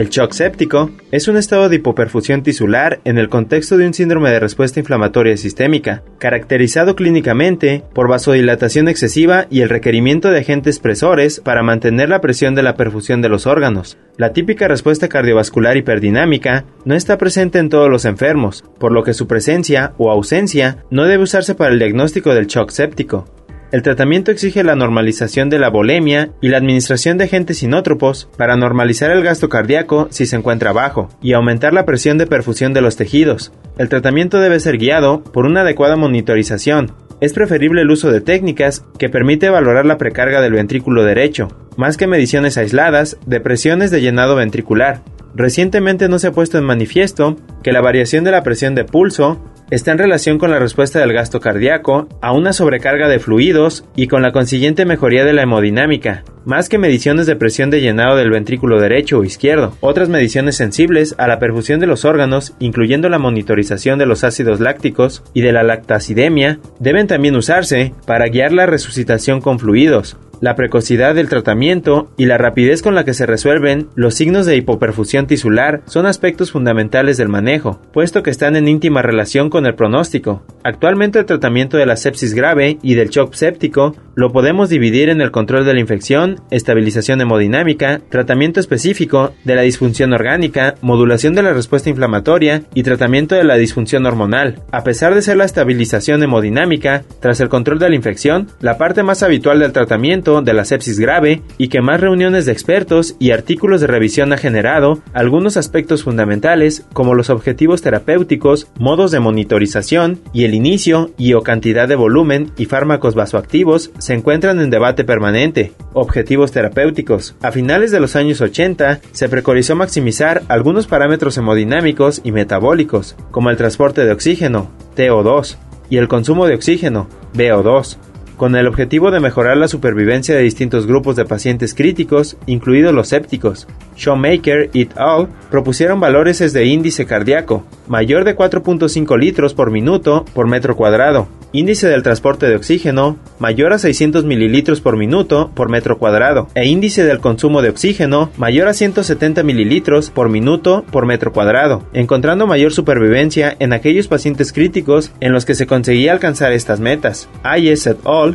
El 0.01 0.09
shock 0.09 0.33
séptico 0.33 0.91
es 1.11 1.29
un 1.29 1.37
estado 1.37 1.69
de 1.69 1.77
hipoperfusión 1.77 2.43
tisular 2.43 3.01
en 3.05 3.19
el 3.19 3.29
contexto 3.29 3.77
de 3.77 3.87
un 3.87 3.93
síndrome 3.93 4.31
de 4.31 4.41
respuesta 4.41 4.81
inflamatoria 4.81 5.37
sistémica, 5.37 6.03
caracterizado 6.19 6.97
clínicamente 6.97 7.85
por 7.93 8.09
vasodilatación 8.09 8.89
excesiva 8.89 9.47
y 9.51 9.61
el 9.61 9.69
requerimiento 9.69 10.31
de 10.31 10.39
agentes 10.39 10.79
presores 10.79 11.41
para 11.41 11.63
mantener 11.63 12.09
la 12.09 12.23
presión 12.23 12.55
de 12.55 12.63
la 12.63 12.77
perfusión 12.77 13.21
de 13.21 13.29
los 13.29 13.47
órganos. 13.47 13.99
La 14.17 14.33
típica 14.33 14.69
respuesta 14.69 15.07
cardiovascular 15.07 15.77
hiperdinámica 15.77 16.65
no 16.87 16.95
está 16.95 17.19
presente 17.19 17.59
en 17.59 17.69
todos 17.69 17.91
los 17.91 18.07
enfermos, 18.07 18.65
por 18.79 18.93
lo 18.93 19.03
que 19.03 19.13
su 19.13 19.27
presencia 19.27 19.93
o 19.99 20.11
ausencia 20.11 20.79
no 20.91 21.05
debe 21.05 21.25
usarse 21.25 21.55
para 21.55 21.75
el 21.75 21.79
diagnóstico 21.79 22.33
del 22.33 22.47
shock 22.47 22.71
séptico. 22.71 23.27
El 23.73 23.83
tratamiento 23.83 24.33
exige 24.33 24.65
la 24.65 24.75
normalización 24.75 25.49
de 25.49 25.61
la 25.61 25.71
bolemia 25.71 26.31
y 26.41 26.49
la 26.49 26.57
administración 26.57 27.19
de 27.19 27.25
agentes 27.25 27.59
sinótropos 27.59 28.29
para 28.37 28.57
normalizar 28.57 29.13
el 29.13 29.23
gasto 29.23 29.49
cardíaco 29.49 30.09
si 30.11 30.27
se 30.27 30.35
encuentra 30.35 30.73
bajo 30.73 31.09
y 31.23 31.35
aumentar 31.35 31.73
la 31.73 31.85
presión 31.85 32.19
de 32.19 32.27
perfusión 32.27 32.73
de 32.73 32.81
los 32.81 32.97
tejidos. 32.97 33.53
El 33.79 33.89
tratamiento 33.89 34.41
debe 34.41 34.59
ser 34.59 34.77
guiado 34.77 35.23
por 35.23 35.47
una 35.47 35.61
adecuada 35.61 35.95
monitorización. 35.95 36.93
Es 37.21 37.33
preferible 37.33 37.83
el 37.83 37.91
uso 37.91 38.11
de 38.11 38.21
técnicas 38.21 38.85
que 38.99 39.09
permite 39.09 39.51
valorar 39.51 39.87
la 39.87 39.99
precarga 39.99 40.41
del 40.41 40.55
ventrículo 40.55 41.05
derecho, 41.05 41.47
más 41.77 41.97
que 41.97 42.09
mediciones 42.09 42.59
aisladas 42.59 43.19
de 43.25 43.39
presiones 43.39 43.93
de 43.93 44.01
llenado 44.01 44.35
ventricular. 44.35 45.03
Recientemente 45.37 46.09
no 46.09 46.19
se 46.19 46.27
ha 46.27 46.33
puesto 46.33 46.59
en 46.59 46.65
manifiesto 46.65 47.37
que 47.63 47.71
la 47.71 47.81
variación 47.81 48.25
de 48.25 48.33
la 48.33 48.43
presión 48.43 48.75
de 48.75 48.85
pulso 48.85 49.41
está 49.71 49.93
en 49.93 49.99
relación 49.99 50.39
con 50.39 50.51
la 50.51 50.59
respuesta 50.59 50.99
del 50.99 51.13
gasto 51.13 51.41
cardíaco 51.41 52.09
a 52.21 52.33
una 52.33 52.53
sobrecarga 52.53 53.09
de 53.09 53.19
fluidos 53.19 53.85
y 53.97 54.09
con 54.09 54.23
la 54.23 54.33
consiguiente 54.33 54.85
mejoría 54.85 55.25
de 55.25 55.33
la 55.33 55.43
hemodinámica, 55.43 56.25
más 56.45 56.69
que 56.69 56.79
mediciones 56.79 57.27
de 57.27 57.37
presión 57.37 57.71
de 57.71 57.81
llenado 57.81 58.17
del 58.17 58.31
ventrículo 58.31 58.81
derecho 58.81 59.19
o 59.19 59.25
izquierdo. 59.25 59.77
Otras 59.81 60.09
mediciones 60.09 60.57
sensibles 60.57 61.15
a 61.19 61.29
la 61.29 61.39
perfusión 61.39 61.81
de 61.81 61.87
los 61.87 62.05
órganos, 62.05 62.55
incluyendo 62.59 63.09
la 63.09 63.19
monitorización 63.19 63.99
de 63.99 64.07
los 64.07 64.25
ácidos 64.25 64.61
lácticos 64.61 65.23
y 65.35 65.43
de 65.43 65.53
la 65.53 65.63
lactacidemia, 65.63 66.59
deben 66.79 67.07
también 67.07 67.37
usarse 67.37 67.95
para 68.07 68.29
guiar 68.29 68.53
la 68.53 68.67
resucitación 68.67 69.41
con 69.41 69.59
fluidos, 69.59 70.17
la 70.41 70.55
precocidad 70.55 71.15
del 71.15 71.29
tratamiento 71.29 72.11
y 72.17 72.27
la 72.27 72.39
rapidez 72.39 72.83
con 72.83 72.95
la 72.95 73.05
que 73.05 73.15
se 73.15 73.27
resuelven 73.27 73.89
los 73.95 74.15
signos 74.15 74.47
de 74.47 74.57
hipoperfusión 74.57 75.27
tisular 75.27 75.83
son 75.87 76.07
aspectos 76.07 76.51
fundamentales 76.51 77.17
del 77.17 77.29
manejo, 77.29 77.81
puesto 77.93 78.23
que 78.23 78.31
están 78.31 78.57
en 78.57 78.69
íntima 78.69 79.03
relación 79.03 79.51
con 79.51 79.67
el 79.67 79.75
pronóstico. 79.75 80.43
Actualmente 80.65 81.19
el 81.19 81.27
tratamiento 81.27 81.77
de 81.77 81.87
la 81.87 81.97
sepsis 81.97 82.35
grave 82.35 82.79
y 82.83 82.95
del 82.95 83.11
shock 83.11 83.35
séptico 83.35 83.95
lo 84.21 84.33
podemos 84.33 84.69
dividir 84.69 85.09
en 85.09 85.23
el 85.23 85.31
control 85.31 85.65
de 85.65 85.73
la 85.73 85.81
infección, 85.81 86.43
estabilización 86.51 87.23
hemodinámica, 87.23 88.03
tratamiento 88.11 88.61
específico 88.61 89.33
de 89.45 89.55
la 89.55 89.63
disfunción 89.63 90.13
orgánica, 90.13 90.75
modulación 90.83 91.35
de 91.35 91.43
la 91.43 91.55
respuesta 91.55 91.89
inflamatoria 91.89 92.65
y 92.75 92.83
tratamiento 92.83 93.35
de 93.35 93.45
la 93.45 93.57
disfunción 93.57 94.05
hormonal. 94.05 94.61
A 94.73 94.85
pesar 94.85 95.15
de 95.15 95.23
ser 95.23 95.39
la 95.39 95.47
estabilización 95.47 96.23
hemodinámica, 96.23 97.03
tras 97.21 97.41
el 97.41 97.49
control 97.49 97.79
de 97.79 97.89
la 97.89 97.95
infección, 97.95 98.49
la 98.61 98.77
parte 98.77 99.03
más 99.03 99.23
habitual 99.23 99.59
del 99.59 99.73
tratamiento 99.73 100.43
de 100.43 100.53
la 100.53 100.67
sepsis 100.67 101.01
grave 101.01 101.41
y 101.57 101.69
que 101.69 101.81
más 101.81 101.99
reuniones 101.99 102.45
de 102.45 102.53
expertos 102.53 103.17
y 103.19 103.31
artículos 103.31 103.81
de 103.81 103.87
revisión 103.87 104.35
ha 104.35 104.37
generado 104.37 105.01
algunos 105.15 105.57
aspectos 105.57 106.03
fundamentales 106.03 106.87
como 106.93 107.15
los 107.15 107.31
objetivos 107.31 107.81
terapéuticos, 107.81 108.67
modos 108.79 109.13
de 109.13 109.21
monitorización 109.21 110.21
y 110.35 110.45
el 110.45 110.53
inicio 110.53 111.11
y 111.17 111.33
o 111.33 111.41
cantidad 111.41 111.89
de 111.89 111.97
volumen 111.97 112.51
y 112.59 112.67
fármacos 112.67 113.15
vasoactivos 113.15 113.93
se 114.10 114.10
encuentran 114.15 114.61
en 114.61 114.71
debate 114.71 115.05
permanente. 115.05 115.73
Objetivos 115.93 116.53
terapéuticos. 116.53 117.35
A 117.43 117.53
finales 117.53 117.91
de 117.91 118.01
los 118.01 118.17
años 118.17 118.41
80 118.41 119.01
se 119.13 119.29
preconizó 119.29 119.77
maximizar 119.77 120.43
algunos 120.49 120.87
parámetros 120.87 121.37
hemodinámicos 121.39 122.21
y 122.25 122.33
metabólicos, 122.33 123.17
como 123.31 123.51
el 123.51 123.57
transporte 123.57 124.05
de 124.05 124.13
oxígeno, 124.13 124.71
TO2, 124.97 125.57
y 125.91 125.97
el 125.97 126.09
consumo 126.09 126.47
de 126.47 126.55
oxígeno, 126.55 127.09
BO2 127.35 127.99
con 128.41 128.57
el 128.57 128.67
objetivo 128.67 129.11
de 129.11 129.21
mejorar 129.21 129.59
la 129.59 129.69
supervivencia 129.69 130.35
de 130.35 130.41
distintos 130.41 130.87
grupos 130.87 131.15
de 131.15 131.27
pacientes 131.27 131.75
críticos, 131.75 132.39
incluidos 132.47 132.95
los 132.95 133.09
sépticos. 133.09 133.69
Showmaker 133.99 134.71
et 134.73 134.97
al. 134.97 135.29
propusieron 135.51 136.01
valores 136.01 136.51
de 136.55 136.65
índice 136.65 137.05
cardíaco, 137.05 137.67
mayor 137.87 138.25
de 138.25 138.35
4.5 138.35 139.19
litros 139.19 139.53
por 139.53 139.71
minuto 139.71 140.25
por 140.33 140.47
metro 140.47 140.75
cuadrado, 140.75 141.29
índice 141.53 141.87
del 141.89 142.03
transporte 142.03 142.47
de 142.47 142.57
oxígeno, 142.57 143.19
mayor 143.39 143.75
a 143.75 143.79
600 143.79 144.25
mililitros 144.25 144.81
por 144.81 144.97
minuto 144.97 145.51
por 145.55 145.69
metro 145.69 145.99
cuadrado, 145.99 146.49
e 146.55 146.67
índice 146.67 147.05
del 147.05 147.21
consumo 147.21 147.61
de 147.61 147.69
oxígeno, 147.69 148.31
mayor 148.39 148.69
a 148.69 148.73
170 148.73 149.43
mililitros 149.43 150.09
por 150.09 150.31
minuto 150.31 150.83
por 150.91 151.05
metro 151.05 151.33
cuadrado, 151.33 151.83
encontrando 151.93 152.47
mayor 152.47 152.73
supervivencia 152.73 153.55
en 153.59 153.75
aquellos 153.75 154.09
pacientes 154.09 154.53
críticos 154.55 155.13
en 155.21 155.33
los 155.33 155.45
que 155.45 155.55
se 155.55 155.67
conseguía 155.67 156.13
alcanzar 156.13 156.53
estas 156.53 156.81
metas. 156.81 157.29
Ayes 157.43 157.87
et 157.87 157.99
al 158.07 158.30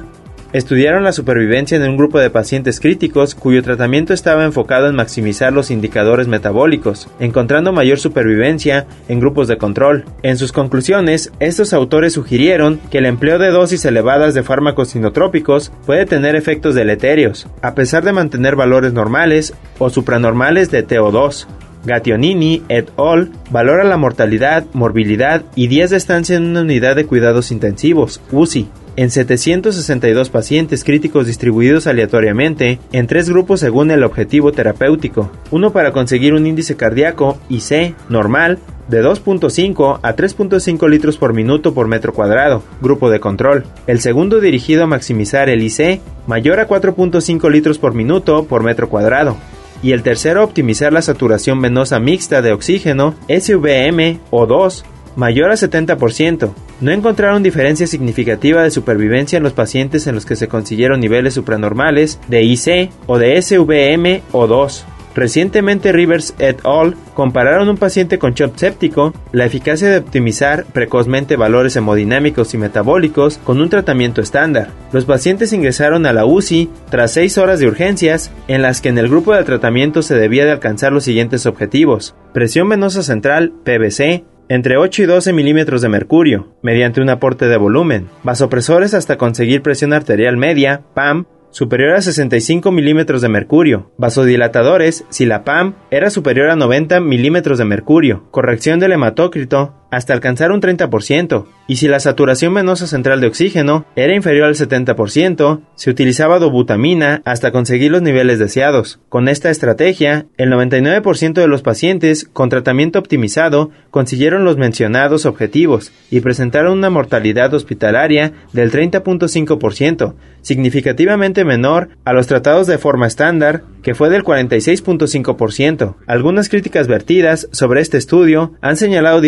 estudiaron 0.55 1.03
la 1.03 1.11
supervivencia 1.11 1.75
en 1.75 1.83
un 1.83 1.97
grupo 1.97 2.17
de 2.17 2.29
pacientes 2.29 2.79
críticos 2.79 3.35
cuyo 3.35 3.61
tratamiento 3.61 4.13
estaba 4.13 4.45
enfocado 4.45 4.87
en 4.87 4.95
maximizar 4.95 5.51
los 5.51 5.69
indicadores 5.69 6.29
metabólicos, 6.29 7.09
encontrando 7.19 7.73
mayor 7.73 7.99
supervivencia 7.99 8.87
en 9.09 9.19
grupos 9.19 9.49
de 9.49 9.57
control. 9.57 10.05
En 10.23 10.37
sus 10.37 10.53
conclusiones, 10.53 11.33
estos 11.41 11.73
autores 11.73 12.13
sugirieron 12.13 12.79
que 12.89 12.99
el 12.99 13.05
empleo 13.05 13.37
de 13.37 13.49
dosis 13.49 13.83
elevadas 13.83 14.33
de 14.33 14.43
fármacos 14.43 14.91
sinotrópicos 14.91 15.73
puede 15.85 16.05
tener 16.05 16.37
efectos 16.37 16.73
deleterios, 16.73 17.47
a 17.61 17.75
pesar 17.75 18.05
de 18.05 18.13
mantener 18.13 18.55
valores 18.55 18.93
normales 18.93 19.53
o 19.77 19.89
supranormales 19.89 20.71
de 20.71 20.87
TO2. 20.87 21.47
Gattionini 21.85 22.63
et 22.69 22.89
al. 22.97 23.31
valora 23.51 23.83
la 23.83 23.97
mortalidad, 23.97 24.65
morbilidad 24.73 25.43
y 25.55 25.67
días 25.67 25.89
de 25.89 25.97
estancia 25.97 26.35
en 26.35 26.45
una 26.45 26.61
unidad 26.61 26.95
de 26.95 27.05
cuidados 27.05 27.51
intensivos, 27.51 28.21
UCI, 28.31 28.67
en 28.97 29.11
762 29.11 30.29
pacientes 30.29 30.83
críticos 30.83 31.27
distribuidos 31.27 31.87
aleatoriamente 31.87 32.79
en 32.91 33.07
tres 33.07 33.29
grupos 33.29 33.59
según 33.59 33.91
el 33.91 34.03
objetivo 34.03 34.51
terapéutico, 34.51 35.31
uno 35.51 35.71
para 35.71 35.91
conseguir 35.91 36.33
un 36.33 36.47
índice 36.47 36.75
cardíaco 36.75 37.37
IC 37.49 37.95
normal 38.09 38.59
de 38.87 39.03
2.5 39.03 39.99
a 40.01 40.15
3.5 40.15 40.89
litros 40.89 41.17
por 41.17 41.33
minuto 41.33 41.73
por 41.73 41.87
metro 41.87 42.13
cuadrado, 42.13 42.63
grupo 42.81 43.09
de 43.09 43.19
control. 43.19 43.65
El 43.87 43.99
segundo 43.99 44.39
dirigido 44.39 44.83
a 44.83 44.87
maximizar 44.87 45.49
el 45.49 45.63
IC 45.63 46.01
mayor 46.27 46.59
a 46.59 46.67
4.5 46.67 47.49
litros 47.51 47.79
por 47.79 47.93
minuto 47.93 48.45
por 48.45 48.63
metro 48.63 48.89
cuadrado. 48.89 49.37
Y 49.85 49.91
el 49.91 50.01
tercero 50.01 50.43
optimizar 50.43 50.91
la 50.91 51.03
saturación 51.03 51.61
venosa 51.61 51.99
mixta 51.99 52.41
de 52.41 52.53
oxígeno 52.53 53.13
SVM 53.29 54.17
o 54.31 54.47
2 54.47 54.83
mayor 55.15 55.51
a 55.51 55.53
70%. 55.53 56.49
No 56.81 56.91
encontraron 56.91 57.43
diferencia 57.43 57.85
significativa 57.85 58.63
de 58.63 58.71
supervivencia 58.71 59.37
en 59.37 59.43
los 59.43 59.53
pacientes 59.53 60.07
en 60.07 60.15
los 60.15 60.25
que 60.25 60.35
se 60.35 60.47
consiguieron 60.47 61.01
niveles 61.01 61.35
supranormales 61.35 62.19
de 62.27 62.41
IC 62.41 62.89
o 63.05 63.19
de 63.19 63.39
SVM 63.39 64.23
o 64.31 64.47
2. 64.47 64.85
Recientemente 65.15 65.93
Rivers 65.93 66.35
et 66.39 66.59
al. 66.65 66.95
compararon 67.13 67.69
un 67.69 67.77
paciente 67.77 68.19
con 68.19 68.33
shock 68.33 68.57
séptico, 68.57 69.13
la 69.31 69.45
eficacia 69.45 69.89
de 69.89 69.97
optimizar 69.97 70.65
precozmente 70.65 71.37
valores 71.37 71.75
hemodinámicos 71.77 72.53
y 72.53 72.57
metabólicos 72.57 73.37
con 73.37 73.61
un 73.61 73.69
tratamiento 73.69 74.21
estándar. 74.21 74.69
Los 74.91 75.05
pacientes 75.05 75.53
ingresaron 75.53 76.05
a 76.05 76.13
la 76.13 76.25
UCI 76.25 76.69
tras 76.89 77.13
6 77.13 77.37
horas 77.37 77.59
de 77.59 77.67
urgencias, 77.67 78.31
en 78.47 78.61
las 78.61 78.81
que 78.81 78.89
en 78.89 78.97
el 78.97 79.07
grupo 79.07 79.33
de 79.33 79.43
tratamiento 79.45 80.01
se 80.01 80.15
debía 80.15 80.45
de 80.45 80.51
alcanzar 80.51 80.91
los 80.91 81.05
siguientes 81.05 81.45
objetivos. 81.45 82.15
Presión 82.33 82.67
venosa 82.67 83.01
central, 83.01 83.53
PVC, 83.63 84.25
entre 84.47 84.77
8 84.77 85.03
y 85.03 85.05
12 85.05 85.33
milímetros 85.33 85.81
de 85.81 85.89
mercurio, 85.89 86.53
mediante 86.61 87.01
un 87.01 87.09
aporte 87.09 87.47
de 87.47 87.57
volumen, 87.57 88.09
vasopresores 88.23 88.93
hasta 88.93 89.17
conseguir 89.17 89.63
presión 89.63 89.91
arterial 89.91 90.37
media, 90.37 90.81
PAM, 90.93 91.25
superior 91.55 91.95
a 91.95 92.01
65 92.01 92.69
milímetros 92.69 93.21
de 93.21 93.29
mercurio, 93.29 93.89
vasodilatadores 93.97 95.05
si 95.07 95.25
la 95.25 95.45
PAM 95.45 95.75
era 95.89 96.09
superior 96.09 96.49
a 96.49 96.57
90 96.57 96.99
milímetros 96.99 97.57
de 97.57 97.63
mercurio, 97.63 98.25
corrección 98.29 98.77
del 98.81 98.91
hematócrito, 98.91 99.73
hasta 99.95 100.11
alcanzar 100.11 100.51
un 100.51 100.59
30%, 100.59 101.45
y 101.67 101.77
si 101.77 101.87
la 101.87 102.01
saturación 102.01 102.53
venosa 102.53 102.85
central 102.85 103.21
de 103.21 103.27
oxígeno 103.27 103.85
era 103.95 104.13
inferior 104.13 104.47
al 104.47 104.55
70%, 104.55 105.61
se 105.73 105.89
utilizaba 105.89 106.37
dobutamina 106.37 107.21
hasta 107.23 107.53
conseguir 107.53 107.91
los 107.91 108.01
niveles 108.01 108.37
deseados. 108.37 108.99
Con 109.07 109.29
esta 109.29 109.49
estrategia, 109.49 110.25
el 110.35 110.51
99% 110.51 111.33
de 111.35 111.47
los 111.47 111.61
pacientes 111.61 112.27
con 112.33 112.49
tratamiento 112.49 112.99
optimizado 112.99 113.71
consiguieron 113.89 114.43
los 114.43 114.57
mencionados 114.57 115.25
objetivos 115.25 115.93
y 116.11 116.19
presentaron 116.19 116.77
una 116.77 116.89
mortalidad 116.89 117.53
hospitalaria 117.53 118.33
del 118.51 118.73
30.5%, 118.73 120.13
significativamente 120.41 121.45
menor 121.45 121.87
a 122.03 122.11
los 122.11 122.27
tratados 122.27 122.67
de 122.67 122.77
forma 122.77 123.07
estándar, 123.07 123.63
que 123.81 123.95
fue 123.95 124.09
del 124.09 124.23
46.5%. 124.23 125.95
Algunas 126.05 126.49
críticas 126.49 126.87
vertidas 126.87 127.47
sobre 127.51 127.79
este 127.79 127.97
estudio 127.97 128.53
han 128.61 128.75
señalado 128.75 129.21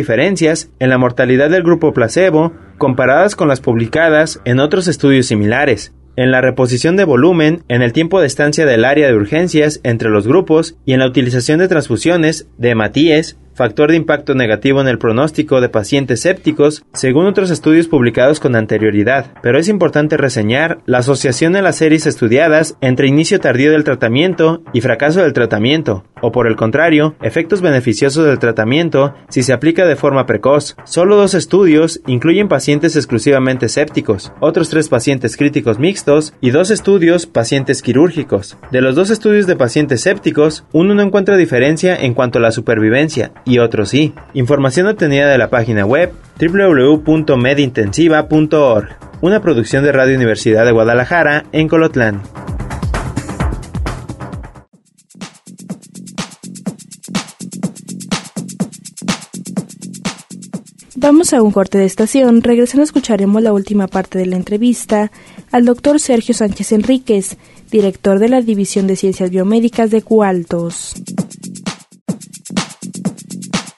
en 0.79 0.89
la 0.89 0.97
mortalidad 0.97 1.49
del 1.49 1.63
grupo 1.63 1.93
placebo 1.93 2.53
comparadas 2.77 3.35
con 3.35 3.47
las 3.47 3.61
publicadas 3.61 4.41
en 4.45 4.59
otros 4.59 4.87
estudios 4.87 5.25
similares, 5.27 5.93
en 6.15 6.31
la 6.31 6.41
reposición 6.41 6.95
de 6.95 7.05
volumen, 7.05 7.63
en 7.67 7.81
el 7.81 7.93
tiempo 7.93 8.19
de 8.19 8.27
estancia 8.27 8.65
del 8.65 8.85
área 8.85 9.07
de 9.07 9.15
urgencias 9.15 9.79
entre 9.83 10.09
los 10.09 10.27
grupos 10.27 10.75
y 10.85 10.93
en 10.93 10.99
la 10.99 11.07
utilización 11.07 11.59
de 11.59 11.67
transfusiones 11.67 12.47
de 12.57 12.71
hematíes, 12.71 13.37
factor 13.57 13.89
de 13.89 13.97
impacto 13.97 14.35
negativo 14.35 14.79
en 14.81 14.87
el 14.87 14.99
pronóstico 14.99 15.59
de 15.61 15.69
pacientes 15.69 16.21
sépticos, 16.21 16.85
según 16.93 17.25
otros 17.25 17.49
estudios 17.49 17.87
publicados 17.87 18.39
con 18.39 18.55
anterioridad, 18.55 19.33
pero 19.41 19.57
es 19.57 19.67
importante 19.67 20.15
reseñar 20.15 20.77
la 20.85 20.99
asociación 20.99 21.55
en 21.55 21.63
las 21.63 21.77
series 21.77 22.05
estudiadas 22.05 22.77
entre 22.81 23.07
inicio 23.07 23.39
tardío 23.39 23.71
del 23.71 23.83
tratamiento 23.83 24.61
y 24.73 24.81
fracaso 24.81 25.23
del 25.23 25.33
tratamiento, 25.33 26.05
o 26.21 26.31
por 26.31 26.45
el 26.45 26.55
contrario, 26.55 27.15
efectos 27.21 27.61
beneficiosos 27.61 28.25
del 28.25 28.37
tratamiento 28.37 29.15
si 29.29 29.41
se 29.41 29.53
aplica 29.53 29.87
de 29.87 29.95
forma 29.95 30.27
precoz. 30.27 30.75
Solo 30.85 31.15
dos 31.15 31.33
estudios 31.33 32.01
incluyen 32.05 32.47
pacientes 32.47 32.95
exclusivamente 32.95 33.69
sépticos, 33.69 34.31
otros 34.39 34.69
tres 34.69 34.87
pacientes 34.87 35.35
críticos 35.35 35.79
mixtos 35.79 36.33
y 36.41 36.51
dos 36.51 36.69
estudios 36.69 37.25
pacientes 37.25 37.81
quirúrgicos. 37.81 38.57
De 38.71 38.81
los 38.81 38.95
dos 38.95 39.09
estudios 39.09 39.47
de 39.47 39.55
pacientes 39.55 40.01
sépticos, 40.01 40.63
uno 40.73 40.93
no 40.93 41.01
encuentra 41.01 41.37
diferencia 41.37 41.95
en 41.95 42.13
cuanto 42.13 42.37
a 42.37 42.41
la 42.41 42.51
supervivencia 42.51 43.31
y 43.47 43.59
otros 43.59 43.89
sí. 43.89 44.13
Información 44.33 44.87
obtenida 44.87 45.29
de 45.29 45.37
la 45.37 45.49
página 45.49 45.85
web 45.85 46.11
www.medintensiva.org, 46.39 48.87
una 49.21 49.41
producción 49.41 49.83
de 49.83 49.93
Radio 49.93 50.15
Universidad 50.15 50.65
de 50.65 50.73
Guadalajara 50.73 51.45
en 51.51 51.67
Colotlán. 51.67 52.21
Vamos 60.99 61.31
a 61.31 61.41
un 61.41 61.51
corte 61.51 61.77
de 61.77 61.85
estación. 61.85 62.41
Regresando 62.41 62.83
escucharemos 62.83 63.41
la 63.41 63.53
última 63.53 63.87
parte 63.87 64.19
de 64.19 64.25
la 64.25 64.35
entrevista 64.35 65.11
al 65.51 65.63
doctor 65.63 65.99
Sergio 65.99 66.33
Sánchez 66.33 66.71
Enríquez, 66.71 67.37
director 67.71 68.19
de 68.19 68.29
la 68.29 68.41
División 68.41 68.87
de 68.87 68.95
Ciencias 68.95 69.29
Biomédicas 69.29 69.89
de 69.89 70.01
Cualtos. 70.01 70.95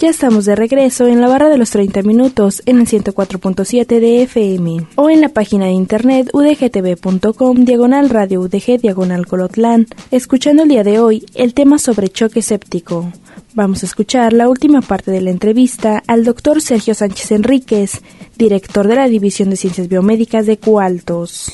Ya 0.00 0.10
estamos 0.10 0.44
de 0.44 0.54
regreso 0.54 1.08
en 1.08 1.20
la 1.20 1.26
barra 1.26 1.48
de 1.48 1.58
los 1.58 1.70
30 1.70 2.02
minutos 2.02 2.62
en 2.66 2.78
el 2.78 2.86
104.7 2.86 3.98
de 3.98 4.22
FM 4.22 4.86
o 4.94 5.10
en 5.10 5.20
la 5.20 5.28
página 5.28 5.64
de 5.64 5.72
internet 5.72 6.30
udgtv.com 6.32 7.64
diagonal 7.64 8.08
radio 8.08 8.42
udg 8.42 8.80
diagonal 8.80 9.26
colotlán, 9.26 9.88
escuchando 10.12 10.62
el 10.62 10.68
día 10.68 10.84
de 10.84 11.00
hoy 11.00 11.26
el 11.34 11.52
tema 11.52 11.78
sobre 11.78 12.10
choque 12.10 12.42
séptico. 12.42 13.12
Vamos 13.54 13.82
a 13.82 13.86
escuchar 13.86 14.32
la 14.32 14.48
última 14.48 14.82
parte 14.82 15.10
de 15.10 15.20
la 15.20 15.30
entrevista 15.30 16.00
al 16.06 16.24
doctor 16.24 16.62
Sergio 16.62 16.94
Sánchez 16.94 17.32
Enríquez, 17.32 18.00
director 18.36 18.86
de 18.86 18.94
la 18.94 19.08
División 19.08 19.50
de 19.50 19.56
Ciencias 19.56 19.88
Biomédicas 19.88 20.46
de 20.46 20.58
Cualtos. 20.58 21.50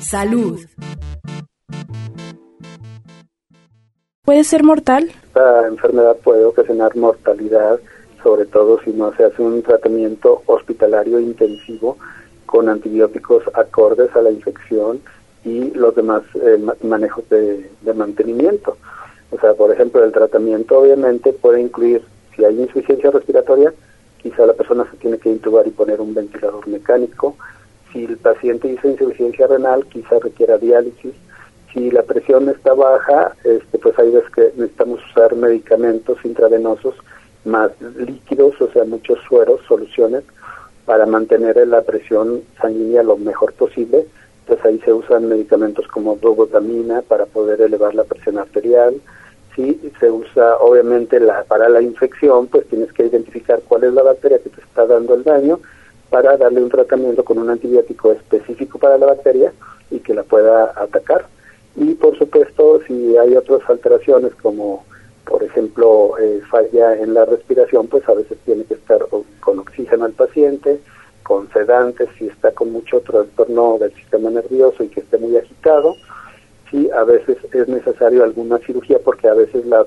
Salud. 0.00 0.58
¿Puede 4.28 4.44
ser 4.44 4.62
mortal? 4.62 5.08
Esta 5.28 5.66
enfermedad 5.66 6.14
puede 6.22 6.44
ocasionar 6.44 6.94
mortalidad, 6.94 7.80
sobre 8.22 8.44
todo 8.44 8.78
si 8.84 8.90
no 8.90 9.10
se 9.14 9.24
hace 9.24 9.40
un 9.40 9.62
tratamiento 9.62 10.42
hospitalario 10.44 11.18
intensivo 11.18 11.96
con 12.44 12.68
antibióticos 12.68 13.44
acordes 13.54 14.14
a 14.14 14.20
la 14.20 14.30
infección 14.30 15.00
y 15.46 15.70
los 15.70 15.94
demás 15.94 16.24
eh, 16.34 16.62
manejos 16.82 17.26
de, 17.30 17.70
mantenimiento. 17.94 18.76
O 19.30 19.40
sea, 19.40 19.54
por 19.54 19.72
ejemplo, 19.72 20.04
el 20.04 20.12
tratamiento 20.12 20.78
obviamente 20.78 21.32
puede 21.32 21.62
incluir, 21.62 22.02
si 22.36 22.44
hay 22.44 22.60
insuficiencia 22.60 23.10
respiratoria, 23.10 23.72
quizá 24.22 24.44
la 24.44 24.52
persona 24.52 24.86
se 24.90 24.98
tiene 24.98 25.16
que 25.16 25.30
intubar 25.30 25.66
y 25.66 25.70
poner 25.70 26.02
un 26.02 26.12
ventilador 26.12 26.68
mecánico. 26.68 27.34
Si 27.94 28.04
el 28.04 28.18
paciente 28.18 28.68
hizo 28.68 28.88
insuficiencia 28.88 29.46
renal, 29.46 29.86
quizá 29.86 30.18
requiera 30.18 30.58
diálisis 30.58 31.14
si 31.72 31.90
la 31.90 32.02
presión 32.02 32.48
está 32.48 32.72
baja, 32.74 33.34
este, 33.44 33.78
pues 33.78 33.98
hay 33.98 34.10
veces 34.10 34.30
que 34.30 34.52
necesitamos 34.56 35.00
usar 35.10 35.34
medicamentos 35.34 36.18
intravenosos 36.24 36.94
más 37.44 37.70
líquidos, 37.96 38.60
o 38.60 38.70
sea, 38.72 38.84
muchos 38.84 39.18
sueros, 39.28 39.60
soluciones, 39.66 40.24
para 40.84 41.06
mantener 41.06 41.56
la 41.66 41.82
presión 41.82 42.42
sanguínea 42.60 43.02
lo 43.02 43.16
mejor 43.16 43.52
posible. 43.52 44.06
Entonces 44.40 44.64
ahí 44.64 44.80
se 44.84 44.92
usan 44.92 45.28
medicamentos 45.28 45.86
como 45.88 46.16
dogotamina 46.16 47.02
para 47.02 47.26
poder 47.26 47.60
elevar 47.60 47.94
la 47.94 48.04
presión 48.04 48.38
arterial. 48.38 48.94
Si 49.54 49.92
se 50.00 50.10
usa, 50.10 50.56
obviamente, 50.56 51.20
la, 51.20 51.44
para 51.44 51.68
la 51.68 51.82
infección, 51.82 52.46
pues 52.46 52.66
tienes 52.68 52.92
que 52.92 53.04
identificar 53.04 53.60
cuál 53.68 53.84
es 53.84 53.92
la 53.92 54.02
bacteria 54.02 54.38
que 54.38 54.48
te 54.48 54.60
está 54.62 54.86
dando 54.86 55.14
el 55.14 55.24
daño 55.24 55.60
para 56.08 56.36
darle 56.38 56.62
un 56.62 56.70
tratamiento 56.70 57.22
con 57.24 57.38
un 57.38 57.50
antibiótico 57.50 58.12
específico 58.12 58.78
para 58.78 58.96
la 58.96 59.06
bacteria 59.06 59.52
y 59.90 59.98
que 60.00 60.14
la 60.14 60.22
pueda 60.22 60.72
atacar. 60.74 61.26
Y 61.78 61.94
por 61.94 62.18
supuesto, 62.18 62.80
si 62.86 63.16
hay 63.16 63.36
otras 63.36 63.60
alteraciones 63.68 64.34
como, 64.42 64.84
por 65.24 65.44
ejemplo, 65.44 66.18
eh, 66.18 66.40
falla 66.50 66.98
en 66.98 67.14
la 67.14 67.24
respiración, 67.24 67.86
pues 67.86 68.08
a 68.08 68.14
veces 68.14 68.36
tiene 68.44 68.64
que 68.64 68.74
estar 68.74 68.98
con 69.40 69.58
oxígeno 69.60 70.04
al 70.04 70.12
paciente, 70.12 70.80
con 71.22 71.48
sedantes, 71.52 72.08
si 72.18 72.26
está 72.26 72.50
con 72.50 72.72
mucho 72.72 73.00
trastorno 73.00 73.78
del 73.78 73.92
sistema 73.94 74.28
nervioso 74.28 74.82
y 74.82 74.88
que 74.88 75.00
esté 75.00 75.18
muy 75.18 75.36
agitado. 75.36 75.94
Sí, 76.68 76.90
a 76.90 77.04
veces 77.04 77.36
es 77.52 77.68
necesario 77.68 78.24
alguna 78.24 78.58
cirugía 78.58 78.98
porque 79.04 79.28
a 79.28 79.34
veces 79.34 79.64
la, 79.66 79.86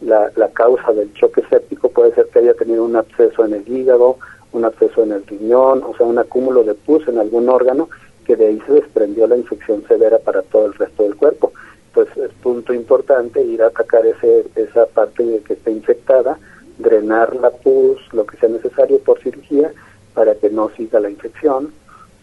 la, 0.00 0.32
la 0.34 0.48
causa 0.48 0.92
del 0.92 1.12
choque 1.12 1.42
séptico 1.50 1.90
puede 1.90 2.14
ser 2.14 2.26
que 2.28 2.38
haya 2.38 2.54
tenido 2.54 2.84
un 2.84 2.96
absceso 2.96 3.44
en 3.44 3.52
el 3.52 3.68
hígado, 3.68 4.16
un 4.52 4.64
absceso 4.64 5.02
en 5.02 5.12
el 5.12 5.26
riñón, 5.26 5.82
o 5.84 5.94
sea, 5.94 6.06
un 6.06 6.18
acúmulo 6.18 6.64
de 6.64 6.74
pus 6.74 7.06
en 7.06 7.18
algún 7.18 7.50
órgano 7.50 7.90
que 8.28 8.36
de 8.36 8.46
ahí 8.46 8.62
se 8.66 8.74
desprendió 8.74 9.26
la 9.26 9.38
infección 9.38 9.82
severa 9.88 10.18
para 10.18 10.42
todo 10.42 10.66
el 10.66 10.74
resto 10.74 11.02
del 11.02 11.16
cuerpo. 11.16 11.50
Entonces 11.86 12.30
es 12.30 12.32
punto 12.42 12.74
importante 12.74 13.42
ir 13.42 13.62
a 13.62 13.68
atacar 13.68 14.04
ese, 14.04 14.44
esa 14.54 14.84
parte 14.84 15.40
que 15.46 15.54
está 15.54 15.70
infectada, 15.70 16.38
drenar 16.76 17.34
la 17.36 17.48
pus, 17.48 17.98
lo 18.12 18.26
que 18.26 18.36
sea 18.36 18.50
necesario 18.50 18.98
por 18.98 19.18
cirugía 19.20 19.72
para 20.12 20.34
que 20.34 20.50
no 20.50 20.68
siga 20.76 21.00
la 21.00 21.08
infección 21.08 21.72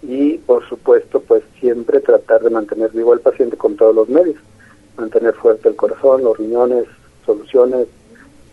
y 0.03 0.37
por 0.37 0.63
supuesto 0.69 1.21
pues 1.21 1.41
siempre 1.59 1.99
tratar 2.01 2.43
de 2.43 2.51
mantener 2.51 2.91
vivo 2.91 3.11
al 3.11 3.21
paciente 3.21 3.57
con 3.57 3.75
todos 3.75 3.95
los 3.95 4.07
medios, 4.07 4.37
mantener 4.97 5.33
fuerte 5.33 5.69
el 5.69 5.75
corazón, 5.75 6.23
los 6.23 6.37
riñones, 6.37 6.85
soluciones, 7.25 7.87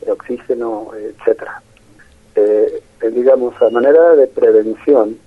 oxígeno, 0.08 0.92
etcétera. 0.96 1.62
Eh, 2.34 2.82
eh, 3.02 3.10
digamos, 3.10 3.60
a 3.60 3.68
manera 3.68 4.16
de 4.16 4.26
prevención, 4.26 5.18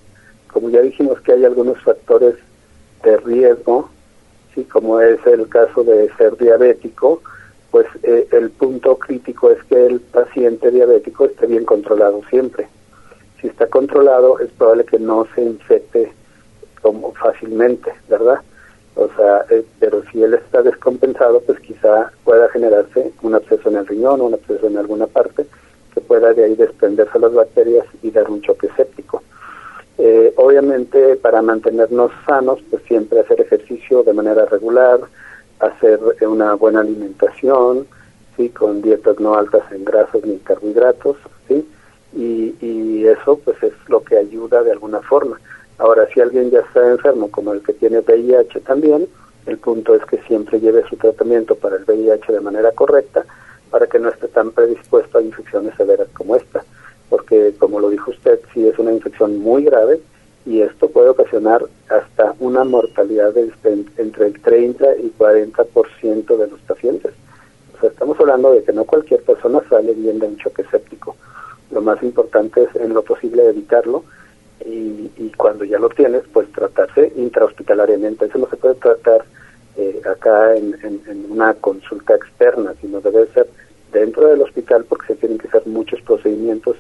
como 0.56 0.70
ya 0.70 0.80
dijimos 0.80 1.20
que 1.20 1.34
hay 1.34 1.44
algunos 1.44 1.78
factores 1.82 2.36
de 3.04 3.18
riesgo, 3.18 3.90
sí, 4.54 4.64
como 4.64 5.02
es 5.02 5.20
el 5.28 5.50
caso 5.50 5.84
de 5.84 6.10
ser 6.16 6.38
diabético, 6.38 7.22
pues 7.72 7.86
eh, 8.04 8.26
el 8.32 8.52
punto 8.52 8.98
crítico 8.98 9.52
es 9.52 9.62
que 9.66 9.86
el 9.86 10.00
paciente 10.00 10.72
diabético 10.72 11.26
esté 11.26 11.48
bien 11.48 11.66
controlado 11.66 12.22
siempre. 12.30 12.70
Si 13.42 13.48
está 13.48 13.68
controlado, 13.68 14.40
es 14.40 14.50
probable 14.52 14.86
que 14.86 14.98
no 14.98 15.28
se 15.36 15.42
infecte 15.42 16.14
como 16.82 17.12
fácilmente, 17.16 17.92
¿verdad? 18.08 18.40
O 18.96 19.10
sea, 19.18 19.44
eh, 19.50 19.66
pero 19.82 20.04
si 20.10 20.24
él 20.24 20.36
está 20.36 20.62
descompensado, 20.62 21.42
pues 21.42 21.60
quizá 21.60 22.14
pueda 22.24 22.48
generarse 22.48 23.12
un 23.24 23.36
absceso 23.36 23.68
en 23.68 23.76
el 23.76 23.88
riñón 23.88 24.22
o 24.22 24.28
un 24.28 24.36
absceso 24.36 24.68
en 24.68 24.78
alguna 24.78 25.08
parte 25.08 25.46
que 25.94 26.00
pueda 26.00 26.34
de 26.34 26.46
ahí 26.46 26.56
desprenderse 26.56 27.20
las 27.20 27.34
bacterias 27.34 27.86
y 28.02 28.10
dar 28.12 28.30
un 28.30 28.42
choque 28.42 28.70
séptico. 28.78 29.22
Eh, 29.98 30.34
obviamente 30.36 31.16
para 31.16 31.42
mantenernos 31.42 32.12
sanos, 32.26 32.60
pues 32.70 32.84
siempre 32.84 33.22
hacer 33.22 33.40
ejercicio 33.40 34.04
de 34.04 34.14
manera 34.14 34.46
regular, 34.46 35.00
hacer 35.60 36.00
una 36.22 36.56
buena 36.56 36.82
alimentación, 36.82 37.88
sí, 38.36 38.50
con 38.50 38.82
dietas 38.82 39.20
no 39.20 39.36
altas 39.36 39.64
en 39.72 39.86
grasas 39.86 40.26
ni 40.26 40.38
carbohidratos, 40.40 41.16
sí, 41.48 41.66
y, 42.14 42.56
y 42.60 43.08
eso 43.08 43.40
pues 43.44 43.62
es 43.64 43.74
lo 43.88 44.04
que 44.04 44.18
ayuda 44.18 44.64
de 44.64 44.72
alguna 44.72 45.02
forma. 45.02 45.40
Ahora, 45.78 46.08
si 46.14 46.20
alguien 46.20 46.52
ya 46.52 46.60
está 46.60 46.90
enfermo, 46.90 47.30
como 47.32 47.54
el 47.54 47.62
que 47.62 47.74
tiene 47.74 48.00
VIH 48.00 48.62
también, 48.62 49.08
el 49.46 49.58
punto 49.58 49.96
es 49.96 50.04
que 50.06 50.18
siempre 50.24 50.60
lleve 50.60 50.84
su 50.90 50.98
tratamiento 50.98 51.56
para 51.56 51.78
el 51.78 51.84
VIH 51.84 52.34
de 52.34 52.42
manera 52.42 52.72
correcta 52.72 53.26
para 53.70 53.88
que 53.88 54.00
no 54.00 54.10
esté 54.10 54.28
tan 54.28 54.52
predispuesto 54.52 55.18
a 55.18 55.22
infecciones 55.22 55.76
severas 55.76 56.08
como 56.14 56.36
esta 56.36 56.64
porque 57.16 57.54
como 57.58 57.80
lo 57.80 57.90
dijo 57.90 58.12
usted, 58.12 58.42
sí 58.54 58.68
es 58.68 58.78
una 58.78 58.92
infección 58.92 59.38
muy 59.38 59.64
grave 59.64 60.02
y 60.46 60.60
esto 60.60 60.90
puede 60.90 61.08
ocasionar 61.08 61.64
hasta 61.88 62.36
una 62.40 62.66
mortalidad 62.66 63.34
de 63.34 63.50
entre 63.96 64.28
el 64.28 64.42
30 64.42 64.98
y 64.98 65.14
40% 65.18 66.38
de 66.38 66.48
los 66.48 66.60
pacientes. 66.68 67.14
O 67.74 67.80
sea, 67.80 67.90
estamos 67.90 68.20
hablando 68.20 68.52
de 68.52 68.66
que 68.66 68.74
no 68.74 68.84
cualquier 68.84 69.22
persona 69.22 69.62
sale 69.70 69.94
bien 69.94 70.20
de 70.20 70.28
un 70.28 70.36
choque 70.36 70.66
séptico. 70.70 71.16
Lo 71.72 71.80
más 71.80 72.04
importante 72.04 72.64
es 72.64 72.76
en 72.82 72.94
lo 72.94 73.02
posible 73.02 73.48
evitarlo 73.48 74.04
y, 74.66 75.10
y 75.16 75.32
cuando 75.38 75.64
ya 75.64 75.80
lo 75.80 75.88
tienes, 75.88 76.24
pues 76.34 76.52
tratarse 76.52 77.14
intrahospitalariamente. 77.16 78.26
Eso 78.26 78.40
no 78.40 78.50
se 78.50 78.58
puede 78.58 78.76
tratar 78.76 79.24
eh, 79.78 80.02
acá 80.06 80.54
en 80.58 81.26
una 81.30 81.54
consulta 81.54 82.14
externa, 82.14 82.74
sino 82.82 83.00
debe 83.00 83.26
ser 83.28 83.48
dentro 83.94 84.28
del 84.28 84.42
hospital 84.42 84.84
porque 84.84 85.08
se 85.08 85.16
tienen 85.16 85.38
que 85.38 85.48
hacer 85.48 85.66
muchos 85.66 86.02
procedimientos 86.02 86.76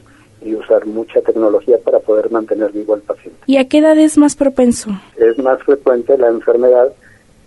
y 0.45 0.53
usar 0.55 0.85
mucha 0.85 1.21
tecnología 1.21 1.77
para 1.83 1.99
poder 1.99 2.29
mantener 2.29 2.71
vivo 2.71 2.93
al 2.93 3.01
paciente. 3.01 3.39
¿Y 3.47 3.57
a 3.57 3.67
qué 3.67 3.79
edad 3.79 3.97
es 3.97 4.17
más 4.17 4.35
propenso? 4.35 4.91
Es 5.17 5.37
más 5.39 5.61
frecuente 5.63 6.17
la 6.17 6.27
enfermedad 6.27 6.93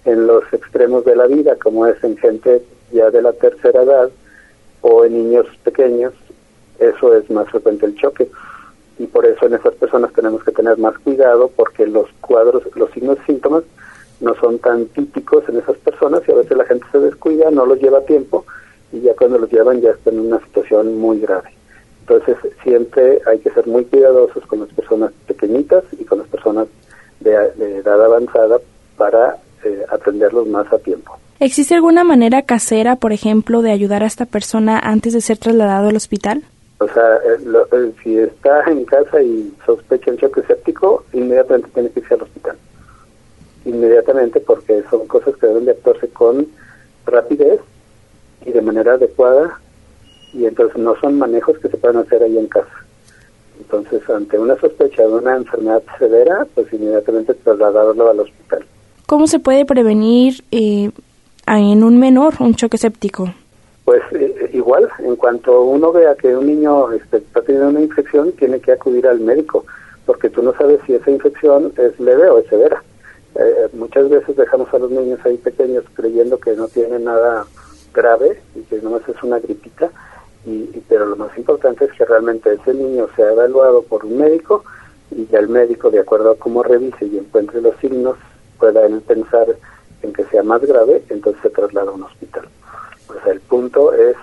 en 0.04 0.26
los 0.26 0.42
extremos 0.52 1.04
de 1.04 1.14
la 1.14 1.26
vida, 1.26 1.56
como 1.56 1.86
es 1.86 2.02
en 2.02 2.16
gente 2.16 2.62
ya 2.92 3.10
de 3.10 3.22
la 3.22 3.32
tercera 3.32 3.82
edad 3.82 4.10
o 4.80 5.04
en 5.04 5.12
niños 5.14 5.46
pequeños, 5.62 6.12
eso 6.78 7.14
es 7.14 7.30
más 7.30 7.48
frecuente 7.50 7.86
el 7.86 7.94
choque. 7.96 8.28
Y 8.98 9.06
por 9.06 9.24
eso 9.26 9.46
en 9.46 9.54
esas 9.54 9.74
personas 9.74 10.12
tenemos 10.12 10.42
que 10.42 10.50
tener 10.50 10.76
más 10.78 10.98
cuidado 10.98 11.50
porque 11.54 11.86
los 11.86 12.08
cuadros, 12.20 12.64
los 12.74 12.90
signos 12.90 13.18
y 13.22 13.32
síntomas 13.32 13.62
no 14.20 14.34
son 14.34 14.58
tan 14.58 14.86
típicos 14.86 15.48
en 15.48 15.58
esas 15.58 15.76
personas 15.76 16.22
y 16.26 16.32
a 16.32 16.34
veces 16.34 16.56
la 16.56 16.64
gente 16.64 16.86
se 16.90 16.98
descuida, 16.98 17.50
no 17.52 17.64
los 17.64 17.80
lleva 17.80 18.00
tiempo 18.00 18.44
y 18.90 19.00
ya 19.00 19.14
cuando 19.14 19.38
los 19.38 19.52
llevan 19.52 19.80
ya 19.80 19.90
están 19.90 20.14
en 20.14 20.26
una 20.26 20.40
situación 20.40 20.98
muy 20.98 21.20
grave. 21.20 21.57
Entonces 22.08 22.36
siempre 22.62 23.20
hay 23.26 23.38
que 23.40 23.50
ser 23.50 23.66
muy 23.66 23.84
cuidadosos 23.84 24.44
con 24.46 24.60
las 24.60 24.70
personas 24.70 25.12
pequeñitas 25.26 25.84
y 25.98 26.04
con 26.04 26.18
las 26.18 26.28
personas 26.28 26.66
de, 27.20 27.34
edad 27.34 28.02
avanzada 28.02 28.58
para 28.96 29.36
eh, 29.62 29.84
atenderlos 29.90 30.46
más 30.46 30.72
a 30.72 30.78
tiempo. 30.78 31.18
¿Existe 31.38 31.74
alguna 31.74 32.04
manera 32.04 32.42
casera, 32.42 32.96
por 32.96 33.12
ejemplo, 33.12 33.60
de 33.60 33.72
ayudar 33.72 34.02
a 34.02 34.06
esta 34.06 34.24
persona 34.24 34.78
antes 34.78 35.12
de 35.12 35.20
ser 35.20 35.36
trasladado 35.36 35.90
al 35.90 35.96
hospital? 35.96 36.44
O 36.78 36.88
sea, 36.88 37.16
eh, 37.16 37.66
eh, 37.72 37.92
si 38.02 38.16
está 38.16 38.62
en 38.70 38.84
casa 38.86 39.20
y 39.20 39.52
sospecha 39.66 40.10
un 40.10 40.16
choque 40.16 40.42
séptico, 40.42 41.04
inmediatamente 41.12 41.68
tiene 41.74 41.90
que 41.90 42.00
irse 42.00 42.14
al 42.14 42.22
hospital. 42.22 42.56
Inmediatamente, 43.66 44.40
porque 44.40 44.82
son 44.90 45.06
cosas 45.06 45.36
que 45.36 45.46
deben 45.46 45.66
de 45.66 45.72
actuarse 45.72 46.08
con 46.08 46.46
rapidez 47.04 47.60
y 48.46 48.52
de 48.52 48.62
manera 48.62 48.94
adecuada 48.94 49.60
y 50.32 50.46
entonces 50.46 50.78
no 50.78 50.94
son 51.00 51.18
manejos 51.18 51.58
que 51.58 51.68
se 51.68 51.76
pueden 51.76 51.98
hacer 51.98 52.22
ahí 52.22 52.38
en 52.38 52.46
casa. 52.46 52.84
Entonces, 53.58 54.08
ante 54.08 54.38
una 54.38 54.58
sospecha 54.58 55.02
de 55.02 55.12
una 55.12 55.36
enfermedad 55.36 55.82
severa, 55.98 56.46
pues 56.54 56.72
inmediatamente 56.72 57.34
trasladarlo 57.34 58.10
al 58.10 58.20
hospital. 58.20 58.64
¿Cómo 59.06 59.26
se 59.26 59.38
puede 59.38 59.64
prevenir 59.64 60.44
eh, 60.50 60.90
en 61.46 61.84
un 61.84 61.98
menor 61.98 62.34
un 62.40 62.54
choque 62.54 62.78
séptico? 62.78 63.32
Pues 63.84 64.02
eh, 64.12 64.50
igual, 64.52 64.88
en 64.98 65.16
cuanto 65.16 65.62
uno 65.62 65.92
vea 65.92 66.14
que 66.14 66.36
un 66.36 66.46
niño 66.46 66.92
este, 66.92 67.18
está 67.18 67.42
teniendo 67.42 67.70
una 67.70 67.80
infección, 67.80 68.32
tiene 68.32 68.60
que 68.60 68.72
acudir 68.72 69.06
al 69.06 69.20
médico, 69.20 69.64
porque 70.04 70.28
tú 70.28 70.42
no 70.42 70.52
sabes 70.52 70.80
si 70.86 70.94
esa 70.94 71.10
infección 71.10 71.72
es 71.76 71.98
leve 71.98 72.28
o 72.28 72.38
es 72.38 72.46
severa. 72.48 72.82
Eh, 73.34 73.68
muchas 73.72 74.08
veces 74.08 74.36
dejamos 74.36 74.72
a 74.74 74.78
los 74.78 74.90
niños 74.90 75.20
ahí 75.24 75.36
pequeños 75.38 75.84
creyendo 75.94 76.38
que 76.38 76.52
no 76.52 76.68
tienen 76.68 77.04
nada 77.04 77.46
grave 77.94 78.40
y 78.54 78.60
que 78.62 78.80
nomás 78.82 79.08
es 79.08 79.22
una 79.22 79.38
gripita, 79.38 79.90
y, 80.48 80.82
pero 80.88 81.06
lo 81.06 81.16
más 81.16 81.36
importante 81.36 81.84
es 81.84 81.92
que 81.92 82.04
realmente 82.04 82.52
ese 82.52 82.74
niño 82.74 83.08
sea 83.14 83.30
evaluado 83.32 83.82
por 83.82 84.04
un 84.04 84.18
médico 84.18 84.64
y 85.10 85.26
ya 85.26 85.38
el 85.38 85.48
médico, 85.48 85.90
de 85.90 86.00
acuerdo 86.00 86.30
a 86.32 86.36
cómo 86.36 86.62
revise 86.62 87.06
y 87.06 87.18
encuentre 87.18 87.60
los 87.60 87.76
signos, 87.76 88.16
pueda 88.58 88.82
pensar 89.06 89.46
en 90.02 90.12
que 90.12 90.24
sea 90.24 90.42
más 90.42 90.60
grave, 90.62 91.02
entonces 91.08 91.42
se 91.42 91.50
traslada 91.50 91.90
a 91.90 91.94
un 91.94 92.02
hospital. 92.02 92.48
O 93.08 93.14
sea, 93.22 93.32
el 93.32 93.40
punto 93.40 93.92
es 93.92 94.16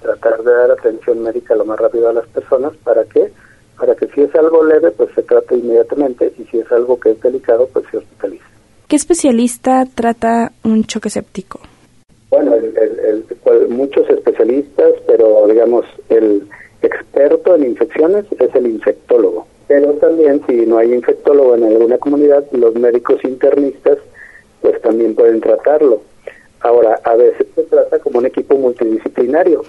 tratar 0.00 0.42
de 0.42 0.52
dar 0.52 0.70
atención 0.72 1.22
médica 1.22 1.54
lo 1.54 1.64
más 1.64 1.78
rápido 1.78 2.08
a 2.08 2.12
las 2.12 2.26
personas 2.28 2.72
para 2.84 3.04
que 3.04 3.32
para 3.78 3.94
que 3.94 4.06
si 4.08 4.20
es 4.20 4.34
algo 4.34 4.64
leve 4.64 4.90
pues 4.90 5.10
se 5.14 5.22
trate 5.22 5.56
inmediatamente 5.56 6.32
y 6.38 6.44
si 6.44 6.58
es 6.58 6.70
algo 6.70 7.00
que 7.00 7.12
es 7.12 7.20
delicado 7.20 7.68
pues 7.72 7.84
se 7.90 7.98
hospitalice. 7.98 8.44
¿Qué 8.86 8.96
especialista 8.96 9.86
trata 9.94 10.52
un 10.64 10.84
choque 10.84 11.08
séptico? 11.08 11.60
Bueno, 12.32 12.54
el, 12.54 13.68
muchos 13.68 14.08
especialistas, 14.08 14.92
pero 15.06 15.46
digamos, 15.48 15.84
el 16.08 16.48
experto 16.80 17.54
en 17.54 17.64
infecciones 17.64 18.24
es 18.40 18.54
el 18.54 18.68
infectólogo. 18.68 19.46
Pero 19.68 19.92
también, 20.00 20.40
si 20.46 20.64
no 20.64 20.78
hay 20.78 20.94
infectólogo 20.94 21.54
en 21.56 21.64
alguna 21.64 21.98
comunidad, 21.98 22.46
los 22.52 22.74
médicos 22.74 23.22
internistas, 23.24 23.98
pues 24.62 24.80
también 24.80 25.14
pueden 25.14 25.42
tratarlo. 25.42 26.00
Ahora, 26.60 26.98
a 27.04 27.16
veces 27.16 27.48
se 27.54 27.64
trata 27.64 27.98
como 27.98 28.20
un 28.20 28.24
equipo 28.24 28.56
multidisciplinario, 28.56 29.62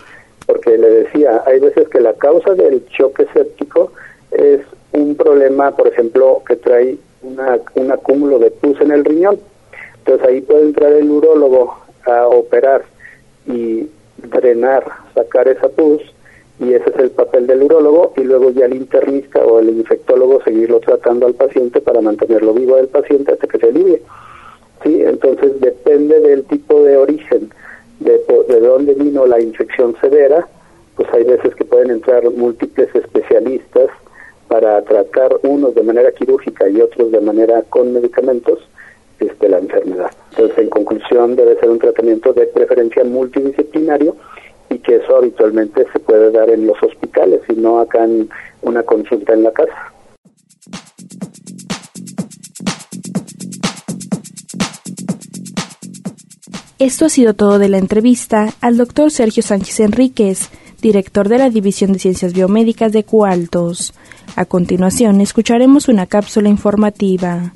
porque 0.46 0.78
le 0.78 0.90
decía, 0.90 1.44
hay 1.46 1.60
veces 1.60 1.90
que 1.90 2.00
la 2.00 2.14
causa 2.14 2.54
del 2.54 2.86
choque 2.88 3.28
séptico 3.34 3.92
es 4.32 4.62
un 4.94 5.16
problema, 5.16 5.76
por 5.76 5.90
ejemplo, 5.90 6.42
que 6.48 6.56
trae 6.56 6.98
una, 7.24 7.60
un 7.76 7.92
acúmulo 7.92 8.40
de 8.40 8.52
pus 8.52 8.80
en 8.80 8.92
el 8.92 9.04
riñón. 9.04 9.38
Entonces 9.98 10.26
ahí 10.26 10.40
puede 10.40 10.62
entrar 10.62 10.94
el 10.94 11.12
urólogo 11.12 11.84
a 12.06 12.28
operar 12.28 12.84
y 13.46 13.90
drenar, 14.18 14.86
sacar 15.14 15.48
esa 15.48 15.70
pus, 15.70 16.02
y 16.60 16.74
ese 16.74 16.90
es 16.90 16.96
el 16.98 17.12
papel 17.12 17.48
del 17.48 17.64
urólogo, 17.64 18.14
y 18.16 18.22
luego 18.22 18.52
ya 18.52 18.66
el 18.66 18.76
internista 18.76 19.44
o 19.44 19.60
el 19.60 19.70
infectólogo 19.70 20.42
seguirlo 20.44 20.80
tratando 20.80 21.26
al 21.26 21.34
paciente 21.34 21.82
para 21.82 22.02
mantenerlo 22.02 22.54
vivo 22.54 22.76
del 22.76 22.88
paciente 22.88 23.32
hasta 23.34 23.48
que 23.48 23.58
se 23.58 23.68
alivie. 23.68 24.02
¿Sí? 24.84 25.02
Entonces 25.02 25.60
depende 25.60 26.20
del 26.20 26.44
tipo 26.44 26.84
de 26.84 26.98
origen, 26.98 27.52
de, 28.00 28.22
de 28.48 28.60
dónde 28.60 28.94
vino 28.94 29.26
la 29.26 29.40
infección 29.40 29.96
severa, 30.00 30.48
pues 30.96 31.08
hay 31.14 31.24
veces 31.24 31.56
que 31.56 31.66
pueden 31.66 31.90
entrar 31.90 32.30
múltiples 32.30 32.94
especialistas 32.94 33.90
para 34.48 34.82
tratar 34.84 35.40
unos 35.44 35.74
de 35.74 35.82
manera 35.82 36.12
quirúrgica 36.12 36.70
y 36.70 36.82
otros 36.82 37.12
de 37.12 37.22
manera 37.22 37.64
con 37.64 37.94
medicamentos 37.94 38.60
este, 39.24 39.50
la 39.50 39.60
enfermedad. 39.60 40.12
Entonces, 40.32 40.58
en 40.58 40.70
conclusión, 40.70 41.36
debe 41.36 41.60
ser 41.60 41.70
un 41.70 41.80
tratamiento 41.80 42.34
de 42.34 42.48
preferencia 42.48 43.04
multidisciplinario 43.04 44.16
y 44.70 44.80
que 44.80 44.96
eso 44.96 45.18
habitualmente 45.18 45.86
se 45.92 46.00
puede 46.00 46.32
dar 46.32 46.50
en 46.50 46.66
los 46.68 46.82
hospitales 46.82 47.42
y 47.50 47.54
no 47.54 47.80
acá 47.80 48.04
en 48.04 48.30
una 48.62 48.84
consulta 48.84 49.34
en 49.34 49.44
la 49.44 49.52
casa. 49.52 49.94
Esto 56.80 57.06
ha 57.06 57.10
sido 57.10 57.34
todo 57.34 57.60
de 57.60 57.70
la 57.70 57.78
entrevista 57.78 58.50
al 58.60 58.76
doctor 58.76 59.10
Sergio 59.10 59.42
Sánchez 59.42 59.80
Enríquez, 59.80 60.50
director 60.82 61.30
de 61.30 61.38
la 61.38 61.50
División 61.50 61.94
de 61.94 62.00
Ciencias 62.00 62.34
Biomédicas 62.34 62.92
de 62.92 63.06
Cualtos. 63.06 63.94
A 64.36 64.44
continuación, 64.46 65.22
escucharemos 65.22 65.88
una 65.88 66.08
cápsula 66.08 66.50
informativa. 66.50 67.54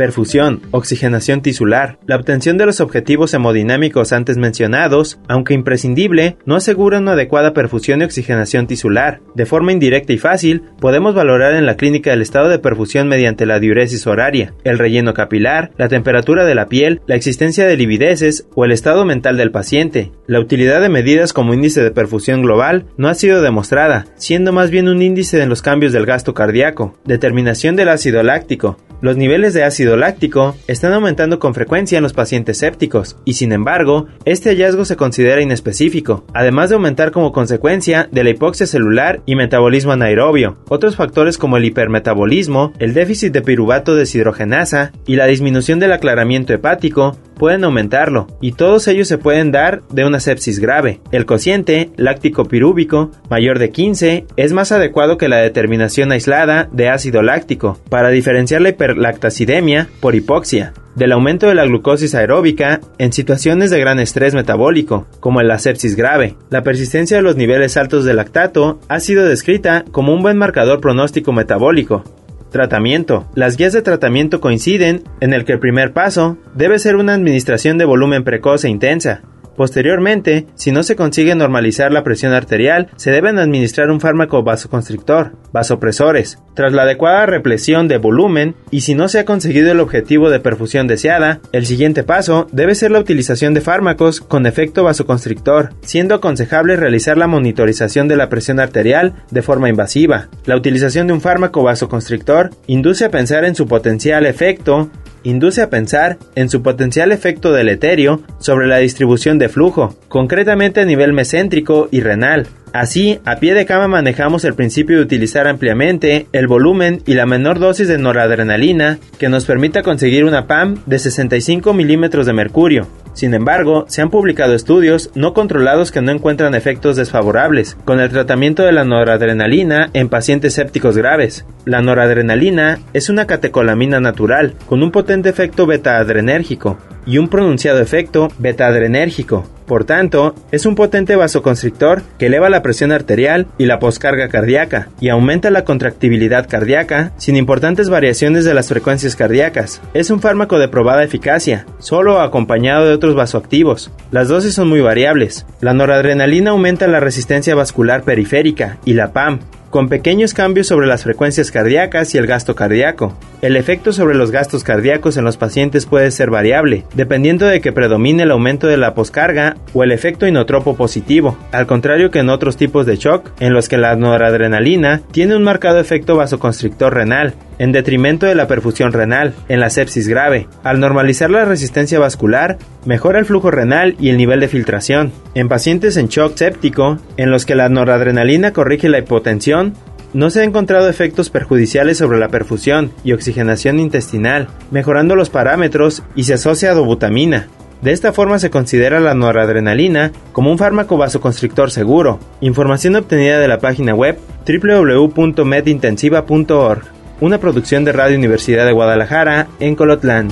Perfusión, 0.00 0.62
oxigenación 0.70 1.42
tisular. 1.42 1.98
La 2.06 2.16
obtención 2.16 2.56
de 2.56 2.64
los 2.64 2.80
objetivos 2.80 3.34
hemodinámicos 3.34 4.14
antes 4.14 4.38
mencionados, 4.38 5.18
aunque 5.28 5.52
imprescindible, 5.52 6.38
no 6.46 6.56
asegura 6.56 7.00
una 7.00 7.12
adecuada 7.12 7.52
perfusión 7.52 8.00
y 8.00 8.04
oxigenación 8.04 8.66
tisular. 8.66 9.20
De 9.34 9.44
forma 9.44 9.72
indirecta 9.72 10.14
y 10.14 10.16
fácil, 10.16 10.62
podemos 10.80 11.14
valorar 11.14 11.54
en 11.54 11.66
la 11.66 11.76
clínica 11.76 12.14
el 12.14 12.22
estado 12.22 12.48
de 12.48 12.58
perfusión 12.58 13.08
mediante 13.08 13.44
la 13.44 13.60
diuresis 13.60 14.06
horaria, 14.06 14.54
el 14.64 14.78
relleno 14.78 15.12
capilar, 15.12 15.70
la 15.76 15.88
temperatura 15.88 16.46
de 16.46 16.54
la 16.54 16.64
piel, 16.64 17.02
la 17.06 17.16
existencia 17.16 17.66
de 17.66 17.76
livideces 17.76 18.46
o 18.54 18.64
el 18.64 18.72
estado 18.72 19.04
mental 19.04 19.36
del 19.36 19.50
paciente. 19.50 20.12
La 20.26 20.40
utilidad 20.40 20.80
de 20.80 20.88
medidas 20.88 21.34
como 21.34 21.52
índice 21.52 21.82
de 21.82 21.90
perfusión 21.90 22.40
global 22.40 22.86
no 22.96 23.08
ha 23.08 23.14
sido 23.14 23.42
demostrada, 23.42 24.06
siendo 24.16 24.54
más 24.54 24.70
bien 24.70 24.88
un 24.88 25.02
índice 25.02 25.36
de 25.36 25.46
los 25.46 25.60
cambios 25.60 25.92
del 25.92 26.06
gasto 26.06 26.32
cardíaco, 26.32 26.98
determinación 27.04 27.76
del 27.76 27.90
ácido 27.90 28.22
láctico, 28.22 28.78
los 29.02 29.16
niveles 29.16 29.54
de 29.54 29.64
ácido 29.64 29.89
láctico 29.96 30.56
están 30.66 30.92
aumentando 30.92 31.38
con 31.38 31.54
frecuencia 31.54 31.98
en 31.98 32.02
los 32.02 32.12
pacientes 32.12 32.58
sépticos, 32.58 33.16
y 33.24 33.34
sin 33.34 33.52
embargo, 33.52 34.06
este 34.24 34.50
hallazgo 34.50 34.84
se 34.84 34.96
considera 34.96 35.42
inespecífico, 35.42 36.24
además 36.34 36.70
de 36.70 36.76
aumentar 36.76 37.10
como 37.10 37.32
consecuencia 37.32 38.08
de 38.10 38.24
la 38.24 38.30
hipoxia 38.30 38.66
celular 38.66 39.22
y 39.26 39.36
metabolismo 39.36 39.92
anaerobio. 39.92 40.58
Otros 40.68 40.96
factores 40.96 41.38
como 41.38 41.56
el 41.56 41.64
hipermetabolismo, 41.64 42.72
el 42.78 42.94
déficit 42.94 43.32
de 43.32 43.42
piruvato 43.42 43.94
deshidrogenasa 43.94 44.92
y 45.06 45.16
la 45.16 45.26
disminución 45.26 45.78
del 45.78 45.92
aclaramiento 45.92 46.52
hepático 46.52 47.16
pueden 47.40 47.64
aumentarlo, 47.64 48.26
y 48.42 48.52
todos 48.52 48.86
ellos 48.86 49.08
se 49.08 49.16
pueden 49.16 49.50
dar 49.50 49.82
de 49.90 50.04
una 50.04 50.20
sepsis 50.20 50.58
grave. 50.58 51.00
El 51.10 51.24
cociente 51.24 51.90
láctico 51.96 52.44
pirúvico 52.44 53.12
mayor 53.30 53.58
de 53.58 53.70
15 53.70 54.26
es 54.36 54.52
más 54.52 54.72
adecuado 54.72 55.16
que 55.16 55.28
la 55.28 55.38
determinación 55.38 56.12
aislada 56.12 56.68
de 56.70 56.90
ácido 56.90 57.22
láctico 57.22 57.78
para 57.88 58.10
diferenciar 58.10 58.60
la 58.60 58.68
hiperlactacidemia 58.68 59.79
por 60.00 60.14
hipoxia 60.14 60.72
del 60.94 61.12
aumento 61.12 61.46
de 61.46 61.54
la 61.54 61.64
glucosis 61.64 62.14
aeróbica 62.14 62.80
en 62.98 63.12
situaciones 63.12 63.70
de 63.70 63.78
gran 63.78 64.00
estrés 64.00 64.34
metabólico, 64.34 65.06
como 65.20 65.40
en 65.40 65.48
la 65.48 65.58
sepsis 65.58 65.96
grave. 65.96 66.36
La 66.50 66.62
persistencia 66.62 67.16
de 67.16 67.22
los 67.22 67.36
niveles 67.36 67.76
altos 67.76 68.04
de 68.04 68.12
lactato 68.12 68.80
ha 68.88 69.00
sido 69.00 69.24
descrita 69.24 69.84
como 69.92 70.12
un 70.12 70.22
buen 70.22 70.36
marcador 70.36 70.80
pronóstico 70.80 71.32
metabólico, 71.32 72.04
Tratamiento. 72.50 73.28
Las 73.36 73.56
guías 73.56 73.72
de 73.72 73.82
tratamiento 73.82 74.40
coinciden 74.40 75.04
en 75.20 75.32
el 75.32 75.44
que 75.44 75.52
el 75.52 75.60
primer 75.60 75.92
paso 75.92 76.36
debe 76.52 76.80
ser 76.80 76.96
una 76.96 77.14
administración 77.14 77.78
de 77.78 77.84
volumen 77.84 78.24
precoz 78.24 78.64
e 78.64 78.68
intensa, 78.68 79.22
Posteriormente, 79.60 80.46
si 80.54 80.72
no 80.72 80.82
se 80.82 80.96
consigue 80.96 81.34
normalizar 81.34 81.92
la 81.92 82.02
presión 82.02 82.32
arterial, 82.32 82.88
se 82.96 83.10
deben 83.10 83.38
administrar 83.38 83.90
un 83.90 84.00
fármaco 84.00 84.42
vasoconstrictor, 84.42 85.32
vasopresores, 85.52 86.38
tras 86.54 86.72
la 86.72 86.84
adecuada 86.84 87.26
represión 87.26 87.86
de 87.86 87.98
volumen 87.98 88.54
y 88.70 88.80
si 88.80 88.94
no 88.94 89.06
se 89.08 89.18
ha 89.18 89.26
conseguido 89.26 89.70
el 89.70 89.80
objetivo 89.80 90.30
de 90.30 90.40
perfusión 90.40 90.86
deseada, 90.86 91.40
el 91.52 91.66
siguiente 91.66 92.04
paso 92.04 92.46
debe 92.52 92.74
ser 92.74 92.90
la 92.90 93.00
utilización 93.00 93.52
de 93.52 93.60
fármacos 93.60 94.22
con 94.22 94.46
efecto 94.46 94.82
vasoconstrictor, 94.82 95.74
siendo 95.82 96.14
aconsejable 96.14 96.76
realizar 96.76 97.18
la 97.18 97.26
monitorización 97.26 98.08
de 98.08 98.16
la 98.16 98.30
presión 98.30 98.60
arterial 98.60 99.12
de 99.30 99.42
forma 99.42 99.68
invasiva. 99.68 100.30
La 100.46 100.56
utilización 100.56 101.06
de 101.06 101.12
un 101.12 101.20
fármaco 101.20 101.62
vasoconstrictor 101.62 102.48
induce 102.66 103.04
a 103.04 103.10
pensar 103.10 103.44
en 103.44 103.54
su 103.54 103.66
potencial 103.66 104.24
efecto 104.24 104.90
induce 105.22 105.62
a 105.62 105.70
pensar 105.70 106.18
en 106.34 106.48
su 106.48 106.62
potencial 106.62 107.12
efecto 107.12 107.52
deleterio 107.52 108.22
sobre 108.38 108.66
la 108.66 108.78
distribución 108.78 109.38
de 109.38 109.48
flujo, 109.48 109.96
concretamente 110.08 110.80
a 110.80 110.84
nivel 110.84 111.12
meséntrico 111.12 111.88
y 111.90 112.00
renal. 112.00 112.46
Así, 112.72 113.18
a 113.24 113.36
pie 113.36 113.54
de 113.54 113.66
cama 113.66 113.88
manejamos 113.88 114.44
el 114.44 114.54
principio 114.54 114.96
de 114.96 115.02
utilizar 115.02 115.48
ampliamente 115.48 116.26
el 116.32 116.46
volumen 116.46 117.02
y 117.04 117.14
la 117.14 117.26
menor 117.26 117.58
dosis 117.58 117.88
de 117.88 117.98
noradrenalina 117.98 118.98
que 119.18 119.28
nos 119.28 119.44
permita 119.44 119.82
conseguir 119.82 120.24
una 120.24 120.46
PAM 120.46 120.76
de 120.86 121.00
65 121.00 121.74
milímetros 121.74 122.26
de 122.26 122.32
mercurio. 122.32 122.86
Sin 123.12 123.34
embargo, 123.34 123.86
se 123.88 124.02
han 124.02 124.10
publicado 124.10 124.54
estudios 124.54 125.10
no 125.16 125.34
controlados 125.34 125.90
que 125.90 126.00
no 126.00 126.12
encuentran 126.12 126.54
efectos 126.54 126.94
desfavorables 126.94 127.76
con 127.84 127.98
el 127.98 128.08
tratamiento 128.08 128.62
de 128.62 128.70
la 128.70 128.84
noradrenalina 128.84 129.90
en 129.92 130.08
pacientes 130.08 130.54
sépticos 130.54 130.96
graves. 130.96 131.44
La 131.64 131.82
noradrenalina 131.82 132.78
es 132.92 133.08
una 133.08 133.26
catecolamina 133.26 133.98
natural 133.98 134.54
con 134.66 134.84
un 134.84 134.92
potente 134.92 135.28
efecto 135.28 135.66
beta-adrenérgico 135.66 136.78
y 137.04 137.18
un 137.18 137.28
pronunciado 137.28 137.80
efecto 137.80 138.28
beta-adrenérgico. 138.38 139.44
Por 139.70 139.84
tanto, 139.84 140.34
es 140.50 140.66
un 140.66 140.74
potente 140.74 141.14
vasoconstrictor 141.14 142.02
que 142.18 142.26
eleva 142.26 142.50
la 142.50 142.60
presión 142.60 142.90
arterial 142.90 143.46
y 143.56 143.66
la 143.66 143.78
poscarga 143.78 144.28
cardíaca 144.28 144.88
y 144.98 145.10
aumenta 145.10 145.48
la 145.52 145.64
contractibilidad 145.64 146.48
cardíaca 146.48 147.12
sin 147.18 147.36
importantes 147.36 147.88
variaciones 147.88 148.44
de 148.44 148.52
las 148.52 148.68
frecuencias 148.68 149.14
cardíacas. 149.14 149.80
Es 149.94 150.10
un 150.10 150.20
fármaco 150.20 150.58
de 150.58 150.66
probada 150.66 151.04
eficacia, 151.04 151.66
solo 151.78 152.20
acompañado 152.20 152.84
de 152.84 152.94
otros 152.94 153.14
vasoactivos. 153.14 153.92
Las 154.10 154.26
dosis 154.26 154.54
son 154.54 154.68
muy 154.68 154.80
variables. 154.80 155.46
La 155.60 155.72
noradrenalina 155.72 156.50
aumenta 156.50 156.88
la 156.88 156.98
resistencia 156.98 157.54
vascular 157.54 158.02
periférica 158.02 158.78
y 158.84 158.94
la 158.94 159.12
PAM, 159.12 159.38
con 159.70 159.88
pequeños 159.88 160.34
cambios 160.34 160.66
sobre 160.66 160.86
las 160.86 161.04
frecuencias 161.04 161.50
cardíacas 161.50 162.14
y 162.14 162.18
el 162.18 162.26
gasto 162.26 162.54
cardíaco. 162.54 163.16
El 163.40 163.56
efecto 163.56 163.92
sobre 163.92 164.16
los 164.16 164.30
gastos 164.30 164.64
cardíacos 164.64 165.16
en 165.16 165.24
los 165.24 165.36
pacientes 165.36 165.86
puede 165.86 166.10
ser 166.10 166.30
variable, 166.30 166.84
dependiendo 166.94 167.46
de 167.46 167.60
que 167.60 167.72
predomine 167.72 168.24
el 168.24 168.32
aumento 168.32 168.66
de 168.66 168.76
la 168.76 168.94
poscarga 168.94 169.56
o 169.72 169.82
el 169.82 169.92
efecto 169.92 170.26
inotropo 170.26 170.76
positivo, 170.76 171.38
al 171.52 171.66
contrario 171.66 172.10
que 172.10 172.18
en 172.18 172.28
otros 172.28 172.56
tipos 172.56 172.84
de 172.84 172.96
shock, 172.96 173.30
en 173.40 173.54
los 173.54 173.68
que 173.68 173.78
la 173.78 173.96
noradrenalina 173.96 175.00
tiene 175.12 175.36
un 175.36 175.44
marcado 175.44 175.78
efecto 175.80 176.16
vasoconstrictor 176.16 176.92
renal, 176.92 177.34
en 177.60 177.70
detrimento 177.72 178.26
de 178.26 178.34
la 178.34 178.48
perfusión 178.48 178.90
renal, 178.90 179.34
en 179.48 179.60
la 179.60 179.68
sepsis 179.68 180.08
grave. 180.08 180.48
Al 180.64 180.80
normalizar 180.80 181.30
la 181.30 181.44
resistencia 181.44 181.98
vascular, 181.98 182.56
mejora 182.86 183.18
el 183.18 183.26
flujo 183.26 183.50
renal 183.50 183.96
y 184.00 184.08
el 184.08 184.16
nivel 184.16 184.40
de 184.40 184.48
filtración. 184.48 185.12
En 185.34 185.48
pacientes 185.48 185.98
en 185.98 186.08
shock 186.08 186.36
séptico, 186.36 186.96
en 187.18 187.30
los 187.30 187.44
que 187.44 187.54
la 187.54 187.68
noradrenalina 187.68 188.54
corrige 188.54 188.88
la 188.88 189.00
hipotensión, 189.00 189.74
no 190.14 190.30
se 190.30 190.40
han 190.40 190.48
encontrado 190.48 190.88
efectos 190.88 191.28
perjudiciales 191.28 191.98
sobre 191.98 192.18
la 192.18 192.28
perfusión 192.28 192.92
y 193.04 193.12
oxigenación 193.12 193.78
intestinal, 193.78 194.48
mejorando 194.70 195.14
los 195.14 195.28
parámetros 195.28 196.02
y 196.16 196.22
se 196.24 196.32
asocia 196.34 196.70
a 196.70 196.74
dobutamina. 196.74 197.48
De 197.82 197.92
esta 197.92 198.14
forma 198.14 198.38
se 198.38 198.48
considera 198.48 199.00
la 199.00 199.12
noradrenalina 199.14 200.12
como 200.32 200.50
un 200.50 200.56
fármaco 200.56 200.96
vasoconstrictor 200.96 201.70
seguro. 201.70 202.20
Información 202.40 202.96
obtenida 202.96 203.38
de 203.38 203.48
la 203.48 203.58
página 203.58 203.94
web 203.94 204.18
www.medintensiva.org, 204.46 206.99
una 207.20 207.38
producción 207.38 207.84
de 207.84 207.92
Radio 207.92 208.16
Universidad 208.16 208.64
de 208.64 208.72
Guadalajara 208.72 209.48
en 209.60 209.76
Colotlán. 209.76 210.28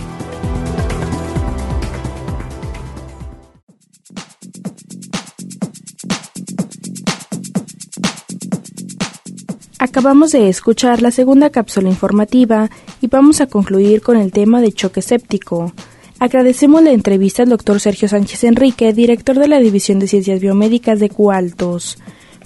Acabamos 9.79 10.33
de 10.33 10.49
escuchar 10.49 11.03
la 11.03 11.11
segunda 11.11 11.51
cápsula 11.51 11.89
informativa 11.89 12.71
y 13.01 13.07
vamos 13.07 13.41
a 13.41 13.47
concluir 13.47 14.01
con 14.01 14.17
el 14.17 14.33
tema 14.33 14.61
de 14.61 14.73
choque 14.73 15.03
séptico. 15.03 15.73
Agradecemos 16.19 16.83
la 16.83 16.91
entrevista 16.91 17.43
al 17.43 17.49
doctor 17.51 17.79
Sergio 17.79 18.09
Sánchez 18.09 18.45
Enrique, 18.45 18.93
director 18.93 19.39
de 19.39 19.47
la 19.47 19.61
División 19.61 19.99
de 19.99 20.09
Ciencias 20.09 20.41
Biomédicas 20.41 20.99
de 20.99 21.11
Cualtos. 21.11 21.99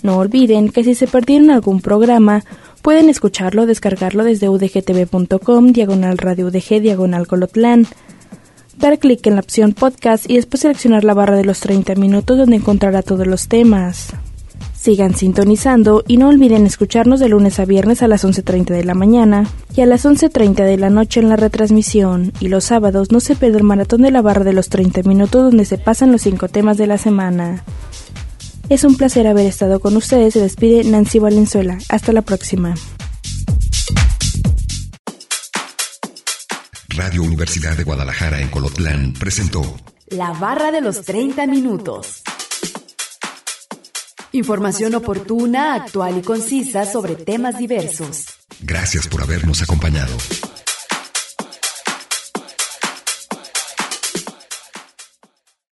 No 0.02 0.18
olviden 0.18 0.68
que 0.68 0.84
si 0.84 0.94
se 0.94 1.06
perdieron 1.06 1.50
algún 1.50 1.80
programa, 1.80 2.44
pueden 2.82 3.08
escucharlo 3.08 3.64
descargarlo 3.64 4.24
desde 4.24 4.48
udgtv.com, 4.48 5.72
diagonal 5.72 6.18
radio 6.18 6.48
UDG, 6.48 6.82
diagonal 6.82 7.26
colotlán. 7.26 7.86
Dar 8.76 8.98
clic 8.98 9.26
en 9.26 9.34
la 9.34 9.40
opción 9.40 9.72
podcast 9.72 10.28
y 10.28 10.36
después 10.36 10.62
seleccionar 10.62 11.04
la 11.04 11.14
barra 11.14 11.36
de 11.36 11.44
los 11.44 11.60
30 11.60 11.94
minutos 11.94 12.36
donde 12.36 12.56
encontrará 12.56 13.02
todos 13.02 13.26
los 13.26 13.46
temas. 13.48 14.08
Sigan 14.74 15.14
sintonizando 15.14 16.02
y 16.08 16.16
no 16.16 16.28
olviden 16.28 16.66
escucharnos 16.66 17.20
de 17.20 17.28
lunes 17.28 17.60
a 17.60 17.64
viernes 17.64 18.02
a 18.02 18.08
las 18.08 18.24
11.30 18.24 18.70
de 18.70 18.82
la 18.82 18.94
mañana 18.94 19.46
y 19.76 19.82
a 19.82 19.86
las 19.86 20.04
11.30 20.04 20.64
de 20.64 20.76
la 20.76 20.90
noche 20.90 21.20
en 21.20 21.28
la 21.28 21.36
retransmisión. 21.36 22.32
Y 22.40 22.48
los 22.48 22.64
sábados 22.64 23.12
no 23.12 23.20
se 23.20 23.36
pierda 23.36 23.58
el 23.58 23.62
maratón 23.62 24.02
de 24.02 24.10
la 24.10 24.22
barra 24.22 24.42
de 24.42 24.54
los 24.54 24.70
30 24.70 25.04
minutos 25.04 25.44
donde 25.44 25.66
se 25.66 25.78
pasan 25.78 26.10
los 26.10 26.22
cinco 26.22 26.48
temas 26.48 26.78
de 26.78 26.88
la 26.88 26.98
semana. 26.98 27.62
Es 28.68 28.84
un 28.84 28.96
placer 28.96 29.26
haber 29.26 29.46
estado 29.46 29.80
con 29.80 29.96
ustedes. 29.96 30.34
Se 30.34 30.40
despide 30.40 30.84
Nancy 30.84 31.18
Valenzuela. 31.18 31.78
Hasta 31.88 32.12
la 32.12 32.22
próxima. 32.22 32.74
Radio 36.88 37.22
Universidad 37.22 37.76
de 37.76 37.84
Guadalajara 37.84 38.40
en 38.40 38.48
Colotlán 38.48 39.14
presentó 39.14 39.62
La 40.08 40.32
barra 40.32 40.70
de 40.70 40.80
los 40.82 41.02
30 41.02 41.46
minutos. 41.46 42.22
Información 44.32 44.94
oportuna, 44.94 45.74
actual 45.74 46.18
y 46.18 46.22
concisa 46.22 46.84
sobre 46.84 47.16
temas 47.16 47.58
diversos. 47.58 48.26
Gracias 48.60 49.06
por 49.06 49.22
habernos 49.22 49.62
acompañado. 49.62 50.14